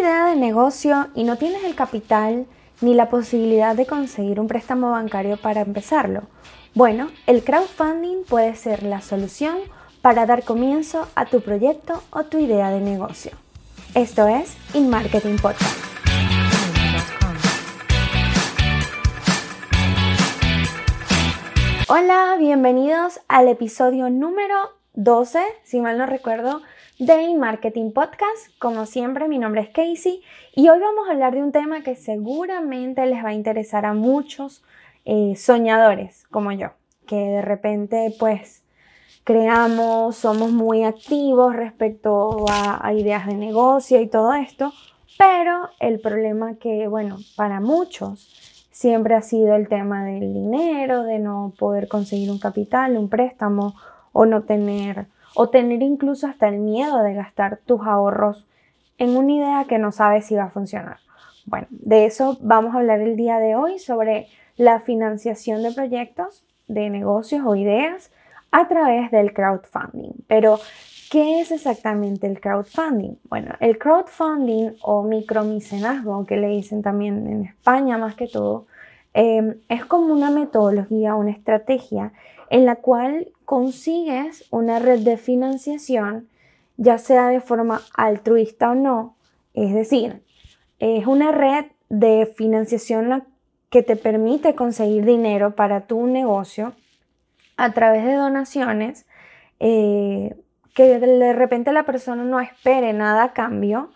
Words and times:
idea 0.00 0.26
de 0.26 0.36
negocio 0.36 1.08
y 1.14 1.24
no 1.24 1.36
tienes 1.36 1.62
el 1.62 1.74
capital 1.74 2.46
ni 2.80 2.94
la 2.94 3.10
posibilidad 3.10 3.76
de 3.76 3.84
conseguir 3.84 4.40
un 4.40 4.48
préstamo 4.48 4.90
bancario 4.92 5.36
para 5.36 5.60
empezarlo? 5.60 6.22
Bueno, 6.74 7.10
el 7.26 7.44
crowdfunding 7.44 8.24
puede 8.24 8.54
ser 8.56 8.82
la 8.82 9.02
solución 9.02 9.58
para 10.00 10.24
dar 10.24 10.42
comienzo 10.42 11.06
a 11.14 11.26
tu 11.26 11.42
proyecto 11.42 12.02
o 12.08 12.24
tu 12.24 12.38
idea 12.38 12.70
de 12.70 12.80
negocio. 12.80 13.32
Esto 13.94 14.26
es 14.26 14.56
InMarketing 14.72 15.36
Podcast. 15.36 15.84
Hola, 21.88 22.36
bienvenidos 22.38 23.20
al 23.28 23.48
episodio 23.48 24.08
número 24.08 24.56
12, 24.94 25.40
si 25.62 25.80
mal 25.82 25.98
no 25.98 26.06
recuerdo, 26.06 26.62
de 27.00 27.34
Marketing 27.34 27.92
Podcast. 27.92 28.50
Como 28.58 28.84
siempre, 28.84 29.26
mi 29.26 29.38
nombre 29.38 29.62
es 29.62 29.70
Casey 29.70 30.20
y 30.54 30.68
hoy 30.68 30.78
vamos 30.80 31.08
a 31.08 31.12
hablar 31.12 31.34
de 31.34 31.42
un 31.42 31.50
tema 31.50 31.80
que 31.80 31.96
seguramente 31.96 33.06
les 33.06 33.24
va 33.24 33.30
a 33.30 33.32
interesar 33.32 33.86
a 33.86 33.94
muchos 33.94 34.62
eh, 35.06 35.34
soñadores 35.34 36.24
como 36.30 36.52
yo, 36.52 36.72
que 37.06 37.16
de 37.16 37.40
repente 37.40 38.14
pues 38.18 38.64
creamos, 39.24 40.16
somos 40.16 40.52
muy 40.52 40.84
activos 40.84 41.56
respecto 41.56 42.44
a, 42.50 42.86
a 42.86 42.92
ideas 42.92 43.26
de 43.26 43.34
negocio 43.34 43.98
y 43.98 44.06
todo 44.06 44.34
esto, 44.34 44.70
pero 45.16 45.70
el 45.80 46.00
problema 46.00 46.56
que, 46.56 46.86
bueno, 46.86 47.16
para 47.34 47.60
muchos 47.60 48.68
siempre 48.72 49.14
ha 49.14 49.22
sido 49.22 49.54
el 49.56 49.68
tema 49.68 50.04
del 50.04 50.34
dinero, 50.34 51.04
de 51.04 51.18
no 51.18 51.54
poder 51.58 51.88
conseguir 51.88 52.30
un 52.30 52.38
capital, 52.38 52.98
un 52.98 53.08
préstamo 53.08 53.74
o 54.12 54.26
no 54.26 54.42
tener 54.42 55.06
o 55.34 55.48
tener 55.48 55.82
incluso 55.82 56.26
hasta 56.26 56.48
el 56.48 56.58
miedo 56.58 57.02
de 57.02 57.14
gastar 57.14 57.58
tus 57.64 57.80
ahorros 57.82 58.46
en 58.98 59.16
una 59.16 59.32
idea 59.32 59.64
que 59.68 59.78
no 59.78 59.92
sabes 59.92 60.26
si 60.26 60.34
va 60.34 60.44
a 60.44 60.50
funcionar. 60.50 60.98
Bueno, 61.46 61.66
de 61.70 62.04
eso 62.04 62.36
vamos 62.40 62.74
a 62.74 62.78
hablar 62.78 63.00
el 63.00 63.16
día 63.16 63.38
de 63.38 63.56
hoy 63.56 63.78
sobre 63.78 64.28
la 64.56 64.80
financiación 64.80 65.62
de 65.62 65.72
proyectos, 65.72 66.44
de 66.68 66.90
negocios 66.90 67.42
o 67.44 67.56
ideas 67.56 68.12
a 68.50 68.68
través 68.68 69.10
del 69.10 69.32
crowdfunding. 69.32 70.12
Pero, 70.26 70.58
¿qué 71.10 71.40
es 71.40 71.50
exactamente 71.50 72.26
el 72.26 72.40
crowdfunding? 72.40 73.14
Bueno, 73.24 73.54
el 73.60 73.78
crowdfunding 73.78 74.72
o 74.82 75.02
micromicenazgo, 75.02 76.26
que 76.26 76.36
le 76.36 76.48
dicen 76.48 76.82
también 76.82 77.26
en 77.26 77.44
España 77.46 77.96
más 77.96 78.14
que 78.14 78.28
todo, 78.28 78.66
eh, 79.14 79.56
es 79.68 79.84
como 79.86 80.12
una 80.12 80.30
metodología, 80.30 81.14
una 81.14 81.30
estrategia 81.30 82.12
en 82.50 82.66
la 82.66 82.76
cual 82.76 83.32
consigues 83.44 84.44
una 84.50 84.78
red 84.80 85.00
de 85.00 85.16
financiación, 85.16 86.28
ya 86.76 86.98
sea 86.98 87.28
de 87.28 87.40
forma 87.40 87.80
altruista 87.94 88.72
o 88.72 88.74
no. 88.74 89.16
Es 89.54 89.72
decir, 89.72 90.22
es 90.80 91.06
una 91.06 91.32
red 91.32 91.66
de 91.88 92.32
financiación 92.36 93.24
que 93.70 93.82
te 93.82 93.96
permite 93.96 94.54
conseguir 94.54 95.04
dinero 95.04 95.54
para 95.54 95.82
tu 95.82 96.06
negocio 96.06 96.72
a 97.56 97.72
través 97.72 98.04
de 98.04 98.14
donaciones 98.14 99.06
eh, 99.60 100.34
que 100.74 100.98
de 100.98 101.32
repente 101.32 101.72
la 101.72 101.84
persona 101.84 102.24
no 102.24 102.40
espere 102.40 102.92
nada 102.92 103.24
a 103.24 103.32
cambio 103.32 103.90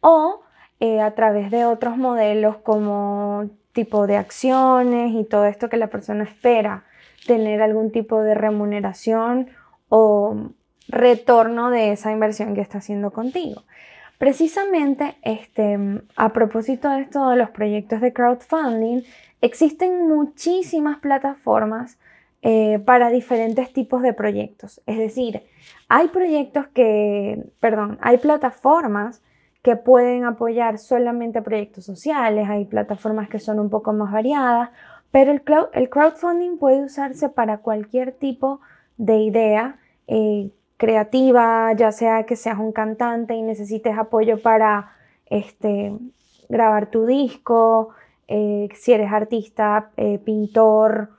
o 0.00 0.42
eh, 0.80 1.00
a 1.00 1.14
través 1.14 1.50
de 1.50 1.64
otros 1.64 1.96
modelos 1.96 2.56
como 2.56 3.48
tipo 3.72 4.06
de 4.06 4.16
acciones 4.16 5.12
y 5.12 5.24
todo 5.24 5.46
esto 5.46 5.68
que 5.68 5.76
la 5.76 5.86
persona 5.86 6.24
espera 6.24 6.84
tener 7.26 7.62
algún 7.62 7.90
tipo 7.90 8.20
de 8.20 8.34
remuneración 8.34 9.48
o 9.88 10.50
retorno 10.88 11.70
de 11.70 11.92
esa 11.92 12.12
inversión 12.12 12.54
que 12.54 12.60
está 12.60 12.78
haciendo 12.78 13.10
contigo. 13.10 13.62
Precisamente, 14.18 15.16
este, 15.22 15.78
a 16.16 16.32
propósito 16.32 16.88
de 16.88 17.02
esto 17.02 17.28
de 17.30 17.36
los 17.36 17.50
proyectos 17.50 18.00
de 18.00 18.12
crowdfunding, 18.12 19.02
existen 19.40 20.08
muchísimas 20.08 20.98
plataformas 20.98 21.98
eh, 22.42 22.78
para 22.78 23.10
diferentes 23.10 23.72
tipos 23.72 24.02
de 24.02 24.12
proyectos. 24.12 24.80
Es 24.86 24.98
decir, 24.98 25.42
hay 25.88 26.08
proyectos 26.08 26.66
que, 26.68 27.42
perdón, 27.60 27.98
hay 28.00 28.18
plataformas 28.18 29.22
que 29.62 29.76
pueden 29.76 30.24
apoyar 30.24 30.78
solamente 30.78 31.40
proyectos 31.40 31.86
sociales, 31.86 32.48
hay 32.50 32.66
plataformas 32.66 33.30
que 33.30 33.38
son 33.38 33.58
un 33.58 33.70
poco 33.70 33.94
más 33.94 34.12
variadas, 34.12 34.70
pero 35.14 35.30
el, 35.30 35.90
crowdfunding 35.90 36.58
puede 36.58 36.82
usarse 36.82 37.28
para 37.28 37.58
cualquier 37.58 38.10
tipo 38.10 38.58
de 38.96 39.18
idea 39.18 39.78
eh, 40.08 40.50
creativa, 40.76 41.72
ya 41.74 41.92
sea 41.92 42.26
que 42.26 42.34
seas 42.34 42.58
un 42.58 42.72
cantante 42.72 43.36
y 43.36 43.42
necesites 43.42 43.96
apoyo 43.96 44.42
para 44.42 44.90
este, 45.26 45.96
grabar 46.48 46.90
tu 46.90 47.06
disco, 47.06 47.90
eh, 48.26 48.66
si 48.74 48.92
eres 48.92 49.12
artista, 49.12 49.92
eh, 49.96 50.18
pintor, 50.18 51.10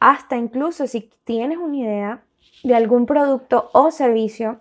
hasta 0.00 0.36
incluso 0.36 0.86
si 0.86 1.08
tienes 1.24 1.56
una 1.56 1.78
idea 1.78 2.22
de 2.62 2.74
algún 2.74 3.06
producto 3.06 3.70
o 3.72 3.90
servicio 3.90 4.60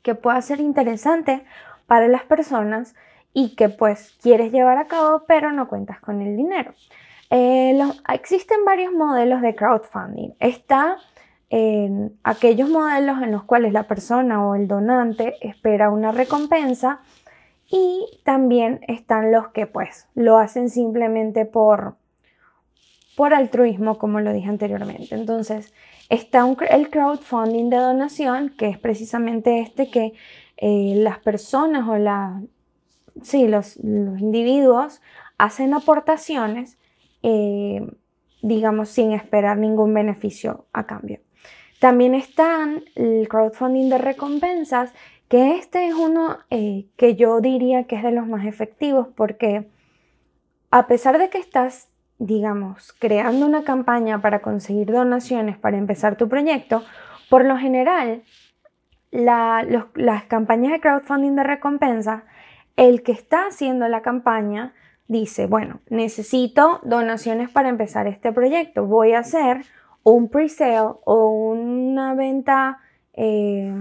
que 0.00 0.14
pueda 0.14 0.40
ser 0.40 0.60
interesante 0.60 1.44
para 1.86 2.08
las 2.08 2.22
personas 2.22 2.94
y 3.34 3.54
que 3.54 3.68
pues 3.68 4.16
quieres 4.22 4.50
llevar 4.50 4.78
a 4.78 4.86
cabo 4.86 5.24
pero 5.28 5.52
no 5.52 5.68
cuentas 5.68 6.00
con 6.00 6.22
el 6.22 6.38
dinero. 6.38 6.72
Eh, 7.30 7.78
existen 8.12 8.64
varios 8.64 8.92
modelos 8.92 9.42
de 9.42 9.54
crowdfunding. 9.54 10.30
Está 10.40 10.98
en 11.50 12.18
aquellos 12.24 12.68
modelos 12.68 13.22
en 13.22 13.32
los 13.32 13.44
cuales 13.44 13.72
la 13.72 13.84
persona 13.84 14.46
o 14.46 14.54
el 14.54 14.68
donante 14.68 15.36
espera 15.40 15.90
una 15.90 16.12
recompensa 16.12 17.00
y 17.70 18.06
también 18.24 18.80
están 18.88 19.30
los 19.32 19.48
que 19.48 19.66
pues 19.66 20.08
lo 20.14 20.38
hacen 20.38 20.70
simplemente 20.70 21.44
por, 21.44 21.96
por 23.16 23.34
altruismo, 23.34 23.98
como 23.98 24.20
lo 24.20 24.32
dije 24.32 24.48
anteriormente. 24.48 25.14
Entonces, 25.14 25.74
está 26.08 26.46
el 26.70 26.90
crowdfunding 26.90 27.68
de 27.68 27.76
donación, 27.76 28.54
que 28.56 28.68
es 28.68 28.78
precisamente 28.78 29.60
este 29.60 29.90
que 29.90 30.14
eh, 30.56 30.94
las 30.96 31.18
personas 31.18 31.86
o 31.88 31.98
la, 31.98 32.42
sí, 33.22 33.48
los, 33.48 33.76
los 33.76 34.18
individuos 34.18 35.02
hacen 35.36 35.74
aportaciones 35.74 36.77
eh, 37.22 37.86
digamos, 38.42 38.88
sin 38.88 39.12
esperar 39.12 39.58
ningún 39.58 39.92
beneficio 39.94 40.66
a 40.72 40.86
cambio. 40.86 41.20
También 41.80 42.14
están 42.14 42.82
el 42.96 43.28
crowdfunding 43.28 43.88
de 43.88 43.98
recompensas, 43.98 44.92
que 45.28 45.56
este 45.56 45.86
es 45.86 45.94
uno 45.94 46.38
eh, 46.50 46.86
que 46.96 47.14
yo 47.14 47.40
diría 47.40 47.84
que 47.84 47.96
es 47.96 48.02
de 48.02 48.12
los 48.12 48.26
más 48.26 48.46
efectivos 48.46 49.08
porque 49.14 49.68
a 50.70 50.86
pesar 50.86 51.18
de 51.18 51.30
que 51.30 51.38
estás, 51.38 51.88
digamos, 52.18 52.92
creando 52.98 53.46
una 53.46 53.62
campaña 53.62 54.20
para 54.20 54.40
conseguir 54.40 54.90
donaciones 54.90 55.56
para 55.56 55.78
empezar 55.78 56.16
tu 56.16 56.28
proyecto, 56.28 56.82
por 57.30 57.44
lo 57.44 57.56
general, 57.58 58.22
las 59.10 60.24
campañas 60.28 60.72
de 60.72 60.80
crowdfunding 60.80 61.36
de 61.36 61.44
recompensa, 61.44 62.24
el 62.76 63.02
que 63.02 63.12
está 63.12 63.46
haciendo 63.46 63.88
la 63.88 64.02
campaña 64.02 64.74
dice, 65.08 65.46
bueno, 65.46 65.80
necesito 65.88 66.80
donaciones 66.84 67.50
para 67.50 67.68
empezar 67.68 68.06
este 68.06 68.32
proyecto. 68.32 68.86
Voy 68.86 69.14
a 69.14 69.20
hacer 69.20 69.62
un 70.04 70.28
pre-sale 70.28 70.94
o 71.04 71.30
una 71.30 72.14
venta, 72.14 72.78
eh, 73.14 73.74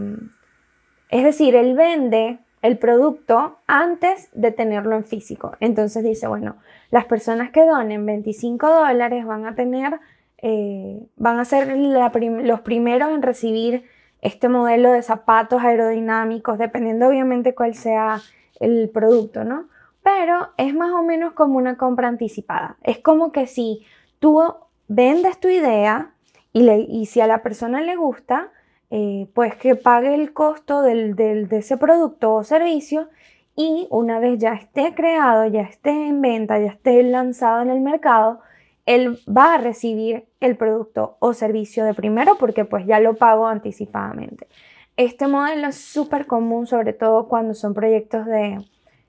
es 1.10 1.24
decir, 1.24 1.56
él 1.56 1.76
vende 1.76 2.40
el 2.62 2.78
producto 2.78 3.60
antes 3.68 4.30
de 4.34 4.52
tenerlo 4.52 4.96
en 4.96 5.04
físico. 5.04 5.56
Entonces 5.60 6.04
dice, 6.04 6.28
bueno, 6.28 6.56
las 6.90 7.06
personas 7.06 7.52
que 7.52 7.66
donen 7.66 8.06
25 8.06 8.68
dólares 8.68 9.26
van 9.26 9.46
a 9.46 9.56
tener, 9.56 10.00
eh, 10.40 11.00
van 11.18 11.40
a 11.40 11.46
ser 11.46 11.78
los 11.78 12.62
primeros 12.62 13.12
en 13.12 13.22
recibir 13.22 13.86
este 14.22 14.50
modelo 14.50 14.92
de 14.92 15.04
zapatos 15.04 15.62
aerodinámicos, 15.62 16.58
dependiendo 16.58 17.08
obviamente 17.08 17.54
cuál 17.54 17.76
sea 17.76 18.20
el 18.60 18.90
producto, 18.90 19.44
¿no? 19.44 19.68
Pero 20.08 20.52
es 20.56 20.74
más 20.74 20.92
o 20.92 21.04
menos 21.04 21.34
como 21.34 21.58
una 21.58 21.76
compra 21.76 22.08
anticipada. 22.08 22.78
Es 22.82 23.00
como 23.00 23.34
que 23.34 23.46
si 23.46 23.86
tú 24.20 24.42
vendes 24.88 25.38
tu 25.38 25.50
idea 25.50 26.14
y, 26.54 27.08
si 27.08 27.20
a 27.20 27.28
la 27.28 27.44
persona 27.44 27.82
le 27.82 27.98
gusta, 27.98 28.54
eh, 28.90 29.28
pues 29.34 29.56
que 29.56 29.76
pague 29.76 30.16
el 30.16 30.32
costo 30.32 30.82
de 30.82 31.46
ese 31.52 31.76
producto 31.76 32.36
o 32.36 32.46
servicio 32.46 33.10
y 33.54 33.86
una 33.90 34.20
vez 34.20 34.40
ya 34.40 34.54
esté 34.54 34.96
creado, 34.96 35.46
ya 35.46 35.64
esté 35.64 36.08
en 36.08 36.22
venta, 36.22 36.58
ya 36.58 36.68
esté 36.68 37.04
lanzado 37.04 37.62
en 37.64 37.70
el 37.70 37.82
mercado, 37.82 38.40
él 38.86 39.20
va 39.28 39.56
a 39.56 39.58
recibir 39.58 40.30
el 40.40 40.56
producto 40.56 41.18
o 41.20 41.34
servicio 41.34 41.84
de 41.84 41.94
primero 41.94 42.38
porque 42.38 42.64
pues 42.64 42.86
ya 42.86 43.02
lo 43.02 43.16
pago 43.16 43.46
anticipadamente. 43.46 44.48
Este 44.96 45.28
modelo 45.28 45.68
es 45.68 45.76
súper 45.76 46.28
común, 46.28 46.66
sobre 46.66 46.94
todo 46.94 47.28
cuando 47.28 47.54
son 47.54 47.74
proyectos 47.74 48.26
de, 48.26 48.66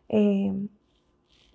eh, 0.09 0.53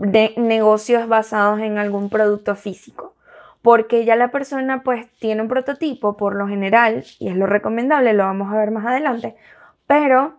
de 0.03 0.33
negocios 0.35 1.07
basados 1.07 1.59
en 1.59 1.77
algún 1.77 2.09
producto 2.09 2.55
físico. 2.55 3.15
Porque 3.61 4.03
ya 4.03 4.15
la 4.15 4.31
persona 4.31 4.83
pues 4.83 5.09
tiene 5.19 5.41
un 5.41 5.47
prototipo 5.47 6.17
por 6.17 6.35
lo 6.35 6.47
general 6.47 7.05
y 7.19 7.29
es 7.29 7.35
lo 7.37 7.45
recomendable, 7.45 8.13
lo 8.13 8.23
vamos 8.23 8.51
a 8.51 8.57
ver 8.57 8.71
más 8.71 8.85
adelante. 8.85 9.35
Pero 9.87 10.35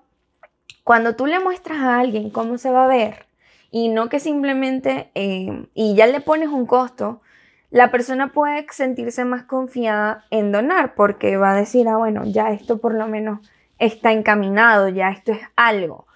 cuando 0.85 1.17
tú 1.17 1.27
le 1.27 1.41
muestras 1.41 1.79
a 1.79 1.99
alguien 1.99 2.29
cómo 2.29 2.59
se 2.59 2.71
va 2.71 2.85
a 2.85 2.89
ver 2.89 3.25
y 3.71 3.89
no 3.89 4.11
que 4.11 4.21
simplemente, 4.21 5.11
eh, 5.15 5.67
y 5.73 5.95
ya 5.95 6.07
le 6.07 6.21
pones 6.21 6.49
un 6.49 6.67
costo, 6.67 7.23
la 7.71 7.91
persona 7.91 8.33
puede 8.33 8.67
sentirse 8.71 9.25
más 9.25 9.45
confiada 9.45 10.27
en 10.31 10.53
donar 10.53 10.95
porque 10.95 11.39
va 11.39 11.53
a 11.53 11.57
decir, 11.57 11.89
ah, 11.89 11.97
bueno, 11.97 12.25
ya 12.25 12.51
esto 12.53 12.79
por 12.79 12.95
lo 12.95 13.09
menos 13.09 13.41
está 13.79 14.13
encaminado, 14.13 14.91
ya 14.91 15.11
esto 15.11 15.33
es 15.33 15.41
algo. 15.57 16.07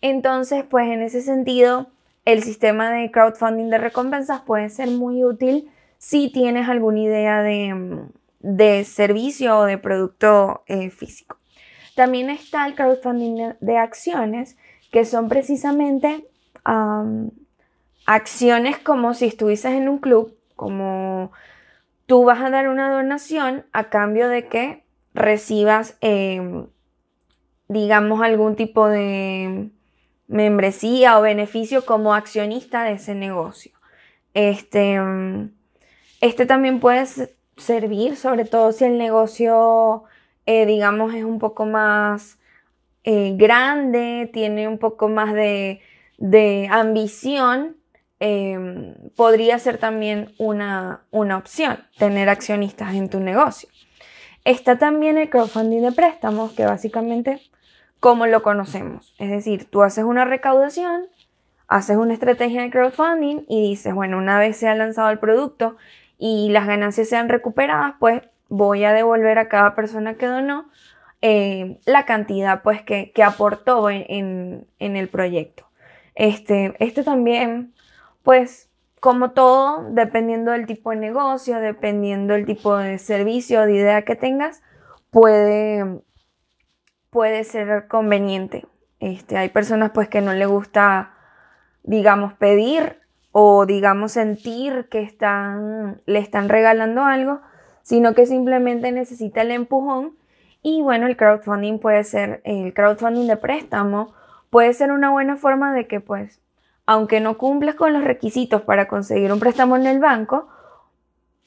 Entonces, 0.00 0.64
pues 0.68 0.88
en 0.88 1.02
ese 1.02 1.22
sentido, 1.22 1.88
el 2.26 2.42
sistema 2.42 2.90
de 2.90 3.10
crowdfunding 3.10 3.70
de 3.70 3.78
recompensas 3.78 4.42
puede 4.42 4.68
ser 4.68 4.90
muy 4.90 5.24
útil 5.24 5.70
si 5.96 6.28
tienes 6.30 6.68
alguna 6.68 7.00
idea 7.00 7.42
de, 7.42 8.84
servicio 8.84 9.58
o 9.58 9.64
de 9.64 9.78
producto 9.78 10.62
eh, 10.66 10.90
físico. 10.90 11.38
También 11.94 12.28
está 12.28 12.66
el 12.66 12.74
crowdfunding 12.74 13.54
de 13.60 13.78
acciones, 13.78 14.58
que 14.92 15.04
son 15.04 15.28
precisamente 15.28 16.26
acciones 18.06 18.78
como 18.78 19.14
si 19.14 19.26
estuvieses 19.26 19.72
en 19.72 19.88
un 19.88 19.98
club, 19.98 20.36
como 20.56 21.30
tú 22.06 22.24
vas 22.24 22.40
a 22.40 22.50
dar 22.50 22.68
una 22.68 22.90
donación 22.90 23.66
a 23.72 23.88
cambio 23.88 24.28
de 24.28 24.48
que 24.48 24.84
recibas, 25.14 25.96
em, 26.00 26.66
digamos, 27.68 28.20
algún 28.20 28.56
tipo 28.56 28.88
de 28.88 29.70
membresía 30.28 31.18
o 31.18 31.22
beneficio 31.22 31.84
como 31.84 32.14
accionista 32.14 32.84
de 32.84 32.92
ese 32.92 33.14
negocio. 33.14 33.72
Este, 34.34 34.98
este 36.20 36.46
también 36.46 36.80
puede 36.80 37.06
servir, 37.56 38.16
sobre 38.16 38.44
todo 38.44 38.72
si 38.72 38.84
el 38.84 38.98
negocio, 38.98 40.04
eh, 40.44 40.66
digamos, 40.66 41.14
es 41.14 41.24
un 41.24 41.38
poco 41.38 41.64
más 41.64 42.38
eh, 43.04 43.34
grande, 43.36 44.28
tiene 44.32 44.68
un 44.68 44.78
poco 44.78 45.08
más 45.08 45.32
de, 45.32 45.80
ambición, 46.70 47.76
em, 48.18 48.94
podría 49.14 49.58
ser 49.58 49.78
también 49.78 50.34
una, 50.38 51.04
una 51.10 51.36
opción, 51.36 51.78
tener 51.98 52.28
accionistas 52.28 52.94
en 52.94 53.08
tu 53.08 53.20
negocio. 53.20 53.68
Está 54.44 54.78
también 54.78 55.18
el 55.18 55.30
crowdfunding 55.30 55.82
de 55.82 55.92
préstamos, 55.92 56.52
que 56.52 56.64
básicamente 56.64 57.40
como 58.06 58.28
lo 58.28 58.40
conocemos. 58.40 59.16
Es 59.18 59.30
decir, 59.30 59.68
tú 59.68 59.82
haces 59.82 60.04
una 60.04 60.24
recaudación, 60.24 61.08
haces 61.66 61.96
una 61.96 62.14
estrategia 62.14 62.62
de 62.62 62.70
crowdfunding 62.70 63.44
y 63.48 63.70
dices, 63.70 63.92
bueno, 63.92 64.16
una 64.18 64.38
vez 64.38 64.58
se 64.58 64.68
ha 64.68 64.76
lanzado 64.76 65.10
el 65.10 65.18
producto 65.18 65.76
y 66.16 66.50
las 66.50 66.68
ganancias 66.68 67.08
sean 67.08 67.28
recuperadas, 67.28 67.94
pues 67.98 68.22
voy 68.48 68.84
a 68.84 68.92
devolver 68.92 69.40
a 69.40 69.48
cada 69.48 69.74
persona 69.74 70.14
que 70.14 70.26
donó 70.26 70.70
eh, 71.20 71.80
la 71.84 72.06
cantidad 72.06 72.62
pues 72.62 72.80
que, 72.82 73.12
aportó 73.24 73.90
en, 73.90 74.68
el 74.78 75.08
proyecto. 75.08 75.66
Este, 76.14 76.76
este 76.78 77.02
también, 77.02 77.74
pues 78.22 78.70
como 79.00 79.32
todo, 79.32 79.82
dependiendo 79.90 80.52
del 80.52 80.66
tipo 80.66 80.90
de 80.90 80.96
negocio, 80.98 81.58
dependiendo 81.58 82.34
del 82.34 82.46
tipo 82.46 82.76
de 82.76 82.98
servicio 82.98 83.62
o 83.62 83.66
de 83.66 83.74
idea 83.74 84.02
que 84.02 84.14
tengas, 84.14 84.62
puede 85.10 86.04
puede 87.16 87.44
ser 87.44 87.88
conveniente. 87.88 88.66
Este, 89.00 89.38
hay 89.38 89.48
personas 89.48 89.90
pues 89.92 90.06
que 90.06 90.20
no 90.20 90.34
le 90.34 90.44
gusta, 90.44 91.14
digamos, 91.82 92.34
pedir 92.34 93.00
o 93.32 93.64
digamos 93.64 94.12
sentir 94.12 94.86
que 94.90 95.00
están, 95.00 96.02
le 96.04 96.18
están 96.18 96.50
regalando 96.50 97.06
algo, 97.06 97.40
sino 97.80 98.12
que 98.12 98.26
simplemente 98.26 98.92
necesita 98.92 99.40
el 99.40 99.50
empujón. 99.50 100.18
Y 100.60 100.82
bueno, 100.82 101.06
el 101.06 101.16
crowdfunding 101.16 101.78
puede 101.78 102.04
ser, 102.04 102.42
el 102.44 102.74
crowdfunding 102.74 103.28
de 103.28 103.38
préstamo 103.38 104.12
puede 104.50 104.74
ser 104.74 104.92
una 104.92 105.08
buena 105.08 105.36
forma 105.38 105.72
de 105.72 105.86
que 105.86 106.00
pues, 106.00 106.42
aunque 106.84 107.20
no 107.20 107.38
cumplas 107.38 107.76
con 107.76 107.94
los 107.94 108.04
requisitos 108.04 108.60
para 108.60 108.88
conseguir 108.88 109.32
un 109.32 109.40
préstamo 109.40 109.74
en 109.76 109.86
el 109.86 110.00
banco, 110.00 110.48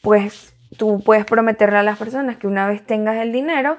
pues 0.01 0.55
tú 0.79 1.03
puedes 1.05 1.25
prometerle 1.25 1.77
a 1.77 1.83
las 1.83 1.99
personas 1.99 2.37
que 2.37 2.47
una 2.47 2.67
vez 2.67 2.83
tengas 2.83 3.17
el 3.17 3.31
dinero, 3.31 3.77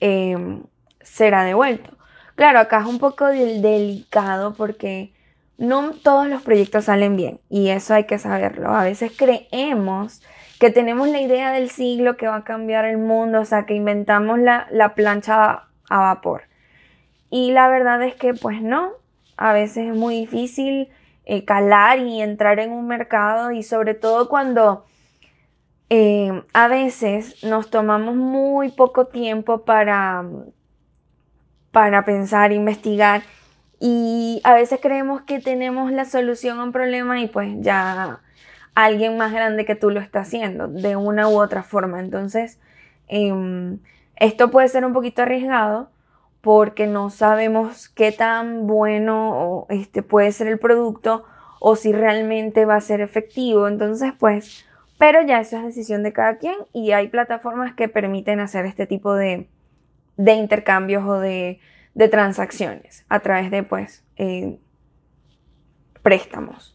eh, 0.00 0.60
será 1.04 1.44
devuelto. 1.44 1.96
Claro, 2.34 2.58
acá 2.58 2.80
es 2.80 2.86
un 2.86 2.98
poco 2.98 3.26
delicado 3.26 4.54
porque 4.54 5.12
no 5.56 5.92
todos 5.92 6.26
los 6.26 6.42
proyectos 6.42 6.86
salen 6.86 7.16
bien 7.16 7.40
y 7.48 7.68
eso 7.68 7.94
hay 7.94 8.04
que 8.04 8.18
saberlo. 8.18 8.70
A 8.70 8.82
veces 8.82 9.12
creemos 9.16 10.20
que 10.58 10.70
tenemos 10.70 11.08
la 11.08 11.20
idea 11.20 11.52
del 11.52 11.70
siglo 11.70 12.16
que 12.16 12.26
va 12.26 12.36
a 12.36 12.44
cambiar 12.44 12.84
el 12.84 12.98
mundo, 12.98 13.40
o 13.40 13.44
sea, 13.44 13.66
que 13.66 13.74
inventamos 13.74 14.38
la, 14.38 14.92
plancha 14.96 15.68
a 15.88 15.98
vapor. 15.98 16.42
Y 17.30 17.52
la 17.52 17.68
verdad 17.68 18.02
es 18.02 18.14
que 18.14 18.34
pues 18.34 18.62
no, 18.62 18.92
a 19.36 19.52
veces 19.52 19.88
es 19.88 19.96
muy 19.96 20.16
difícil 20.16 20.88
eh, 21.24 21.44
calar 21.44 22.00
y 22.00 22.20
entrar 22.20 22.58
en 22.58 22.72
un 22.72 22.86
mercado 22.86 23.50
y 23.50 23.62
sobre 23.62 23.94
todo 23.94 24.28
cuando 24.28 24.84
eh, 25.90 26.42
a 26.52 26.68
veces 26.68 27.42
nos 27.44 27.70
tomamos 27.70 28.16
muy 28.16 28.70
poco 28.70 29.06
tiempo 29.06 29.64
para 29.64 30.24
para 31.74 32.04
pensar, 32.04 32.52
investigar 32.52 33.22
y 33.80 34.40
a 34.44 34.54
veces 34.54 34.78
creemos 34.80 35.22
que 35.22 35.40
tenemos 35.40 35.90
la 35.92 36.04
solución 36.04 36.60
a 36.60 36.64
un 36.64 36.72
problema 36.72 37.20
y 37.20 37.26
pues 37.26 37.50
ya 37.60 38.20
alguien 38.74 39.18
más 39.18 39.32
grande 39.32 39.66
que 39.66 39.74
tú 39.74 39.90
lo 39.90 40.00
está 40.00 40.20
haciendo 40.20 40.68
de 40.68 40.96
una 40.96 41.28
u 41.28 41.38
otra 41.42 41.64
forma. 41.64 41.98
Entonces, 42.00 42.60
em, 43.08 43.80
esto 44.16 44.50
puede 44.50 44.68
ser 44.68 44.84
un 44.86 44.92
poquito 44.92 45.22
arriesgado 45.22 45.90
porque 46.40 46.86
no 46.86 47.10
sabemos 47.10 47.88
qué 47.88 48.12
tan 48.12 48.66
bueno 48.68 49.66
este, 49.68 50.02
puede 50.02 50.30
ser 50.30 50.46
el 50.46 50.58
producto 50.58 51.24
o 51.60 51.74
si 51.74 51.92
realmente 51.92 52.66
va 52.66 52.76
a 52.76 52.80
ser 52.80 53.00
efectivo. 53.00 53.66
Entonces, 53.66 54.12
pues, 54.18 54.64
pero 54.98 55.22
ya 55.22 55.40
eso 55.40 55.56
es 55.56 55.64
decisión 55.64 56.04
de 56.04 56.12
cada 56.12 56.38
quien 56.38 56.56
y 56.72 56.92
hay 56.92 57.08
plataformas 57.08 57.74
que 57.74 57.88
permiten 57.88 58.38
hacer 58.38 58.64
este 58.64 58.86
tipo 58.86 59.14
de, 59.14 59.48
de 60.16 60.34
intercambios 60.34 61.04
o 61.04 61.18
de, 61.18 61.60
transacciones 62.10 63.04
a 63.08 63.20
través 63.20 63.50
de 63.50 63.62
pues 63.62 64.04
eh, 64.16 64.58
préstamos. 66.02 66.74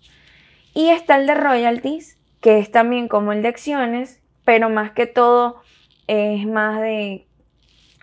Y 0.74 0.90
está 0.90 1.18
el 1.18 1.28
de 1.28 1.36
royalties, 1.36 2.18
que 2.40 2.60
es 2.60 2.72
también 2.72 3.08
como 3.08 3.34
el 3.34 3.42
de 3.42 3.50
acciones, 3.50 4.22
pero 4.46 4.70
más 4.70 4.92
que 4.92 5.08
todo 5.08 5.62
es 6.08 6.48
más 6.48 6.80
de 6.82 7.28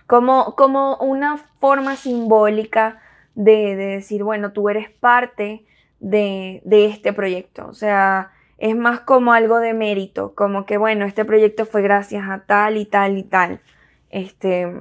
como, 0.07 0.55
como 0.55 0.95
una 0.97 1.37
forma 1.59 1.95
simbólica 1.95 3.01
de, 3.35 3.75
decir, 3.75 4.23
bueno, 4.23 4.53
tú 4.53 4.69
eres 4.69 4.89
parte 4.89 5.65
de, 5.99 6.61
de 6.63 6.85
este 6.85 7.13
proyecto. 7.13 7.67
O 7.67 7.73
sea, 7.73 8.31
es 8.57 8.75
más 8.75 9.01
como 9.01 9.33
algo 9.33 9.59
de 9.59 9.73
mérito, 9.73 10.33
como 10.33 10.65
que, 10.65 10.77
bueno, 10.77 11.05
este 11.05 11.25
proyecto 11.25 11.65
fue 11.65 11.81
gracias 11.81 12.27
a 12.27 12.45
tal 12.45 12.77
y 12.77 12.85
tal 12.85 13.17
y 13.17 13.23
tal. 13.23 13.61
Este, 14.09 14.73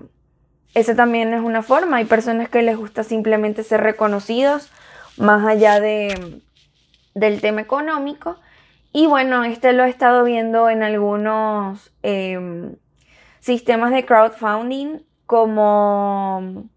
esa 0.75 0.95
también 0.95 1.33
es 1.33 1.41
una 1.41 1.63
forma. 1.63 1.99
Hay 1.99 2.05
personas 2.05 2.49
que 2.49 2.63
les 2.63 2.77
gusta 2.77 3.03
simplemente 3.03 3.63
ser 3.63 3.81
reconocidos 3.81 4.71
más 5.17 5.47
allá 5.47 5.81
de, 5.81 6.41
del 7.15 7.41
tema 7.41 7.61
económico. 7.61 8.37
Y 8.93 9.07
bueno, 9.07 9.45
este 9.45 9.73
lo 9.73 9.85
he 9.85 9.91
estado 9.91 10.25
viendo 10.25 10.71
en 10.71 10.83
algunos 10.83 11.93
em, 12.03 12.77
sistemas 13.41 13.93
de 13.93 14.05
crowdfunding 14.05 15.01
como, 15.27 16.69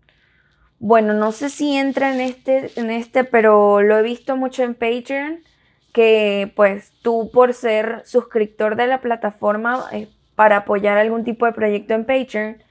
bueno, 0.79 1.13
no 1.13 1.31
sé 1.31 1.50
si 1.50 1.77
entra 1.77 2.13
en 2.13 2.22
este, 2.22 2.72
en 2.75 2.89
este, 2.89 3.24
pero 3.24 3.81
lo 3.81 3.98
he 3.98 4.01
visto 4.01 4.36
mucho 4.36 4.63
en 4.63 4.75
Patreon, 4.75 5.39
que 5.93 6.51
pues 6.55 6.91
tú 7.01 7.29
por 7.31 7.53
ser 7.53 8.01
suscriptor 8.05 8.75
de 8.75 8.88
la 8.88 9.01
plataforma 9.01 9.86
eh, 9.91 10.10
para 10.36 10.58
apoyar 10.58 10.98
algún 10.98 11.24
tipo 11.24 11.46
de 11.46 11.53
proyecto 11.53 11.93
en 11.93 12.05
Patreon, 12.05 12.63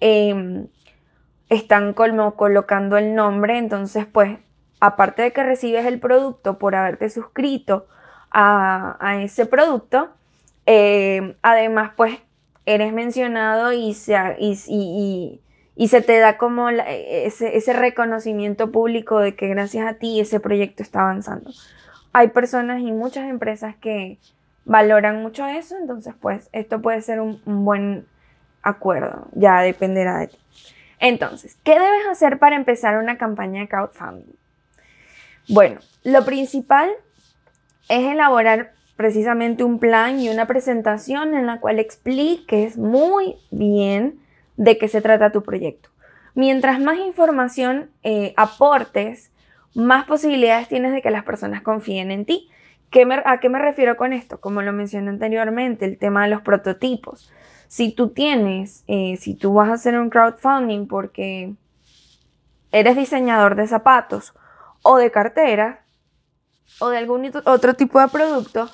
Em, 0.00 0.68
están 1.50 1.92
como 1.92 2.36
colocando 2.36 2.96
el 2.96 3.14
nombre, 3.14 3.58
entonces 3.58 4.06
pues 4.06 4.38
aparte 4.80 5.22
de 5.22 5.32
que 5.32 5.42
recibes 5.42 5.84
el 5.84 6.00
producto 6.00 6.58
por 6.58 6.74
haberte 6.74 7.10
suscrito 7.10 7.86
a, 8.30 9.20
ese 9.22 9.46
producto, 9.46 10.10
em, 10.64 11.34
además 11.42 11.92
pues 11.96 12.18
eres 12.64 12.92
mencionado 12.92 13.72
y 13.72 13.94
se, 13.94 14.16
y, 14.38 15.40
y, 15.76 15.88
se 15.88 16.02
te 16.02 16.18
da 16.18 16.38
como 16.38 16.68
ese, 16.70 17.56
ese, 17.56 17.72
reconocimiento 17.72 18.70
público 18.70 19.18
de 19.18 19.34
que 19.34 19.48
gracias 19.48 19.86
a 19.88 19.94
ti 19.94 20.20
ese 20.20 20.38
proyecto 20.40 20.82
está 20.82 21.00
avanzando. 21.00 21.50
Hay 22.12 22.28
personas 22.28 22.80
y 22.80 22.92
muchas 22.92 23.28
empresas 23.28 23.76
que 23.76 24.18
valoran 24.64 25.22
mucho 25.22 25.46
eso, 25.46 25.76
entonces 25.76 26.14
pues 26.20 26.48
esto 26.52 26.80
puede 26.80 27.02
ser 27.02 27.20
un 27.20 27.40
buen 27.44 28.06
acuerdo, 28.62 29.28
ya 29.32 29.60
dependerá 29.60 30.18
de 30.18 30.28
ti. 30.28 30.38
Entonces, 30.98 31.56
¿qué 31.64 31.72
debes 31.72 32.06
hacer 32.10 32.38
para 32.38 32.56
empezar 32.56 32.98
una 32.98 33.16
campaña 33.16 33.62
de 33.62 33.68
crowdfunding? 33.68 34.34
Bueno, 35.48 35.80
lo 36.04 36.24
principal 36.24 36.90
es 37.88 38.12
elaborar 38.12 38.72
precisamente 38.96 39.64
un 39.64 39.78
plan 39.78 40.20
y 40.20 40.28
una 40.28 40.46
presentación 40.46 41.34
en 41.34 41.46
la 41.46 41.58
cual 41.58 41.78
expliques 41.78 42.76
muy 42.76 43.36
bien 43.50 44.20
de 44.56 44.76
qué 44.76 44.88
se 44.88 45.00
trata 45.00 45.32
tu 45.32 45.42
proyecto. 45.42 45.88
Mientras 46.34 46.80
más 46.80 46.98
información 46.98 47.90
eh, 48.02 48.34
aportes, 48.36 49.32
más 49.74 50.04
posibilidades 50.04 50.68
tienes 50.68 50.92
de 50.92 51.00
que 51.00 51.10
las 51.10 51.24
personas 51.24 51.62
confíen 51.62 52.10
en 52.10 52.26
ti. 52.26 52.50
¿Qué 52.90 53.06
¿A 53.24 53.40
qué 53.40 53.48
me 53.48 53.58
refiero 53.58 53.96
con 53.96 54.12
esto? 54.12 54.40
Como 54.40 54.62
lo 54.62 54.72
mencioné 54.72 55.10
anteriormente, 55.10 55.84
el 55.84 55.96
tema 55.96 56.24
de 56.24 56.30
los 56.30 56.42
prototipos. 56.42 57.32
Si 57.70 57.92
tú 57.92 58.08
tienes, 58.08 58.82
eh, 58.88 59.16
si 59.16 59.36
tú 59.36 59.54
vas 59.54 59.68
a 59.68 59.74
hacer 59.74 59.96
un 59.96 60.10
crowdfunding 60.10 60.88
porque 60.88 61.54
eres 62.72 62.96
diseñador 62.96 63.54
de 63.54 63.68
zapatos 63.68 64.34
o 64.82 64.96
de 64.96 65.12
cartera 65.12 65.84
o 66.80 66.88
de 66.88 66.98
algún 66.98 67.30
otro 67.44 67.74
tipo 67.74 68.00
de 68.00 68.08
producto, 68.08 68.68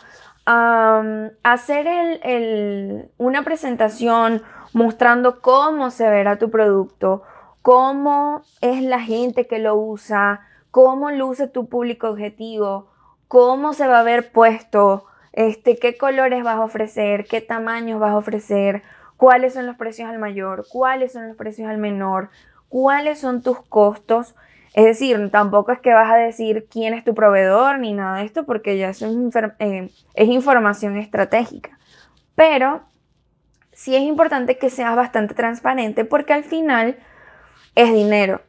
hacer 0.47 2.23
una 3.19 3.43
presentación 3.43 4.43
mostrando 4.73 5.43
cómo 5.43 5.91
se 5.91 6.09
verá 6.09 6.38
tu 6.38 6.50
producto, 6.50 7.23
cómo 7.61 8.45
es 8.62 8.83
la 8.83 9.00
gente 9.00 9.47
que 9.47 9.59
lo 9.59 9.76
usa, 9.76 10.41
cómo 10.71 11.11
luce 11.11 11.49
tu 11.49 11.69
público 11.69 12.09
objetivo, 12.09 12.88
cómo 13.29 13.75
se 13.75 13.87
va 13.88 14.00
a 14.00 14.05
ver 14.05 14.33
puesto, 14.33 15.05
este, 15.37 15.76
qué 15.76 15.97
colores 15.97 16.43
vas 16.43 16.57
a 16.57 16.64
ofrecer, 16.64 17.26
qué 17.26 17.40
tamaños 17.40 18.00
vas 18.00 18.12
a 18.12 18.16
ofrecer, 18.16 18.83
cuáles 19.16 19.55
son 19.55 19.66
los 19.66 19.76
precios 19.76 20.09
al 20.09 20.19
mayor, 20.19 20.66
cuáles 20.69 21.12
son 21.12 21.28
los 21.28 21.37
precios 21.37 21.69
al 21.69 21.78
menor, 21.78 22.31
cuáles 22.69 23.21
son 23.21 23.43
tus 23.43 23.61
costos. 23.61 24.35
Es 24.75 24.85
decir, 24.85 25.31
tampoco 25.31 25.73
es 25.73 25.81
que 25.81 25.93
vas 25.93 26.11
a 26.11 26.16
decir 26.16 26.66
quién 26.71 26.93
es 26.95 27.05
tu 27.05 27.14
proveedor 27.14 27.78
ni 27.78 27.93
nada 27.93 28.19
de 28.19 28.25
esto 28.25 28.45
porque 28.45 28.76
ya 28.76 28.90
es, 28.90 29.02
eh, 29.02 29.90
es 30.14 30.28
información 30.28 30.97
estratégica. 30.97 31.78
Pero 32.35 32.83
sí 33.73 33.95
es 33.95 34.02
importante 34.02 34.59
que 34.59 34.71
seas 34.71 34.97
bastante 34.97 35.35
transparente 35.35 36.05
porque 36.05 36.33
al 36.33 36.45
final 36.45 36.97
es 37.75 37.93
dinero. 37.93 38.40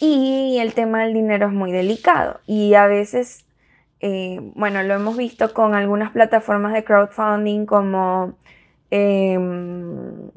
Y 0.00 0.58
el 0.60 0.74
tema 0.74 1.04
del 1.04 1.14
dinero 1.14 1.46
es 1.46 1.52
muy 1.52 1.70
delicado 1.70 2.40
y 2.46 2.74
a 2.74 2.86
veces, 2.88 3.46
eh, 4.06 4.38
bueno, 4.54 4.82
lo 4.82 4.92
hemos 4.92 5.16
visto 5.16 5.54
con 5.54 5.74
algunas 5.74 6.10
plataformas 6.10 6.74
de 6.74 6.84
crowdfunding 6.84 7.64
como, 7.64 8.36
em, 8.90 10.28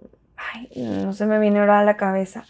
no 0.78 1.12
se 1.12 1.26
me 1.26 1.38
viene 1.38 1.60
ahora 1.60 1.82
a 1.82 1.84
la 1.84 1.98
cabeza, 1.98 2.46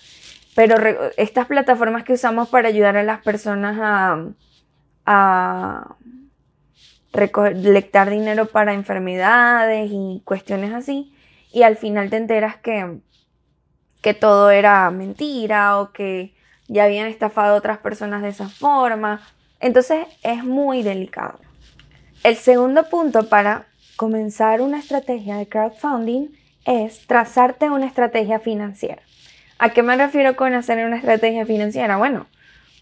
pero 0.55 0.75
estas 1.17 1.47
plataformas 1.47 2.03
que 2.03 2.13
usamos 2.13 2.49
para 2.49 2.67
ayudar 2.67 2.97
a 2.97 3.03
las 3.03 3.23
personas 3.23 3.79
a, 3.81 4.25
a 5.07 5.95
recolectar 7.13 8.11
dinero 8.11 8.45
para 8.45 8.75
enfermedades 8.75 9.89
y 9.91 10.21
cuestiones 10.23 10.71
así, 10.71 11.15
y 11.51 11.63
al 11.63 11.77
final 11.77 12.11
te 12.11 12.17
enteras 12.17 12.57
que, 12.57 12.99
que 14.03 14.13
todo 14.13 14.51
era 14.51 14.91
mentira 14.91 15.79
o 15.79 15.93
que 15.93 16.35
ya 16.67 16.83
habían 16.83 17.07
estafado 17.07 17.55
a 17.55 17.57
otras 17.57 17.79
personas 17.79 18.21
de 18.21 18.29
esa 18.29 18.49
forma. 18.49 19.19
Entonces 19.59 20.07
es 20.23 20.43
muy 20.43 20.83
delicado. 20.83 21.39
El 22.23 22.35
segundo 22.35 22.89
punto 22.89 23.29
para 23.29 23.67
comenzar 23.95 24.61
una 24.61 24.79
estrategia 24.79 25.37
de 25.37 25.47
crowdfunding 25.47 26.29
es 26.65 27.07
trazarte 27.07 27.69
una 27.69 27.85
estrategia 27.85 28.39
financiera. 28.39 29.01
¿A 29.59 29.69
qué 29.69 29.81
me 29.81 29.95
refiero 29.95 30.35
con 30.35 30.53
hacer 30.53 30.85
una 30.85 30.97
estrategia 30.97 31.45
financiera? 31.45 31.97
Bueno, 31.97 32.27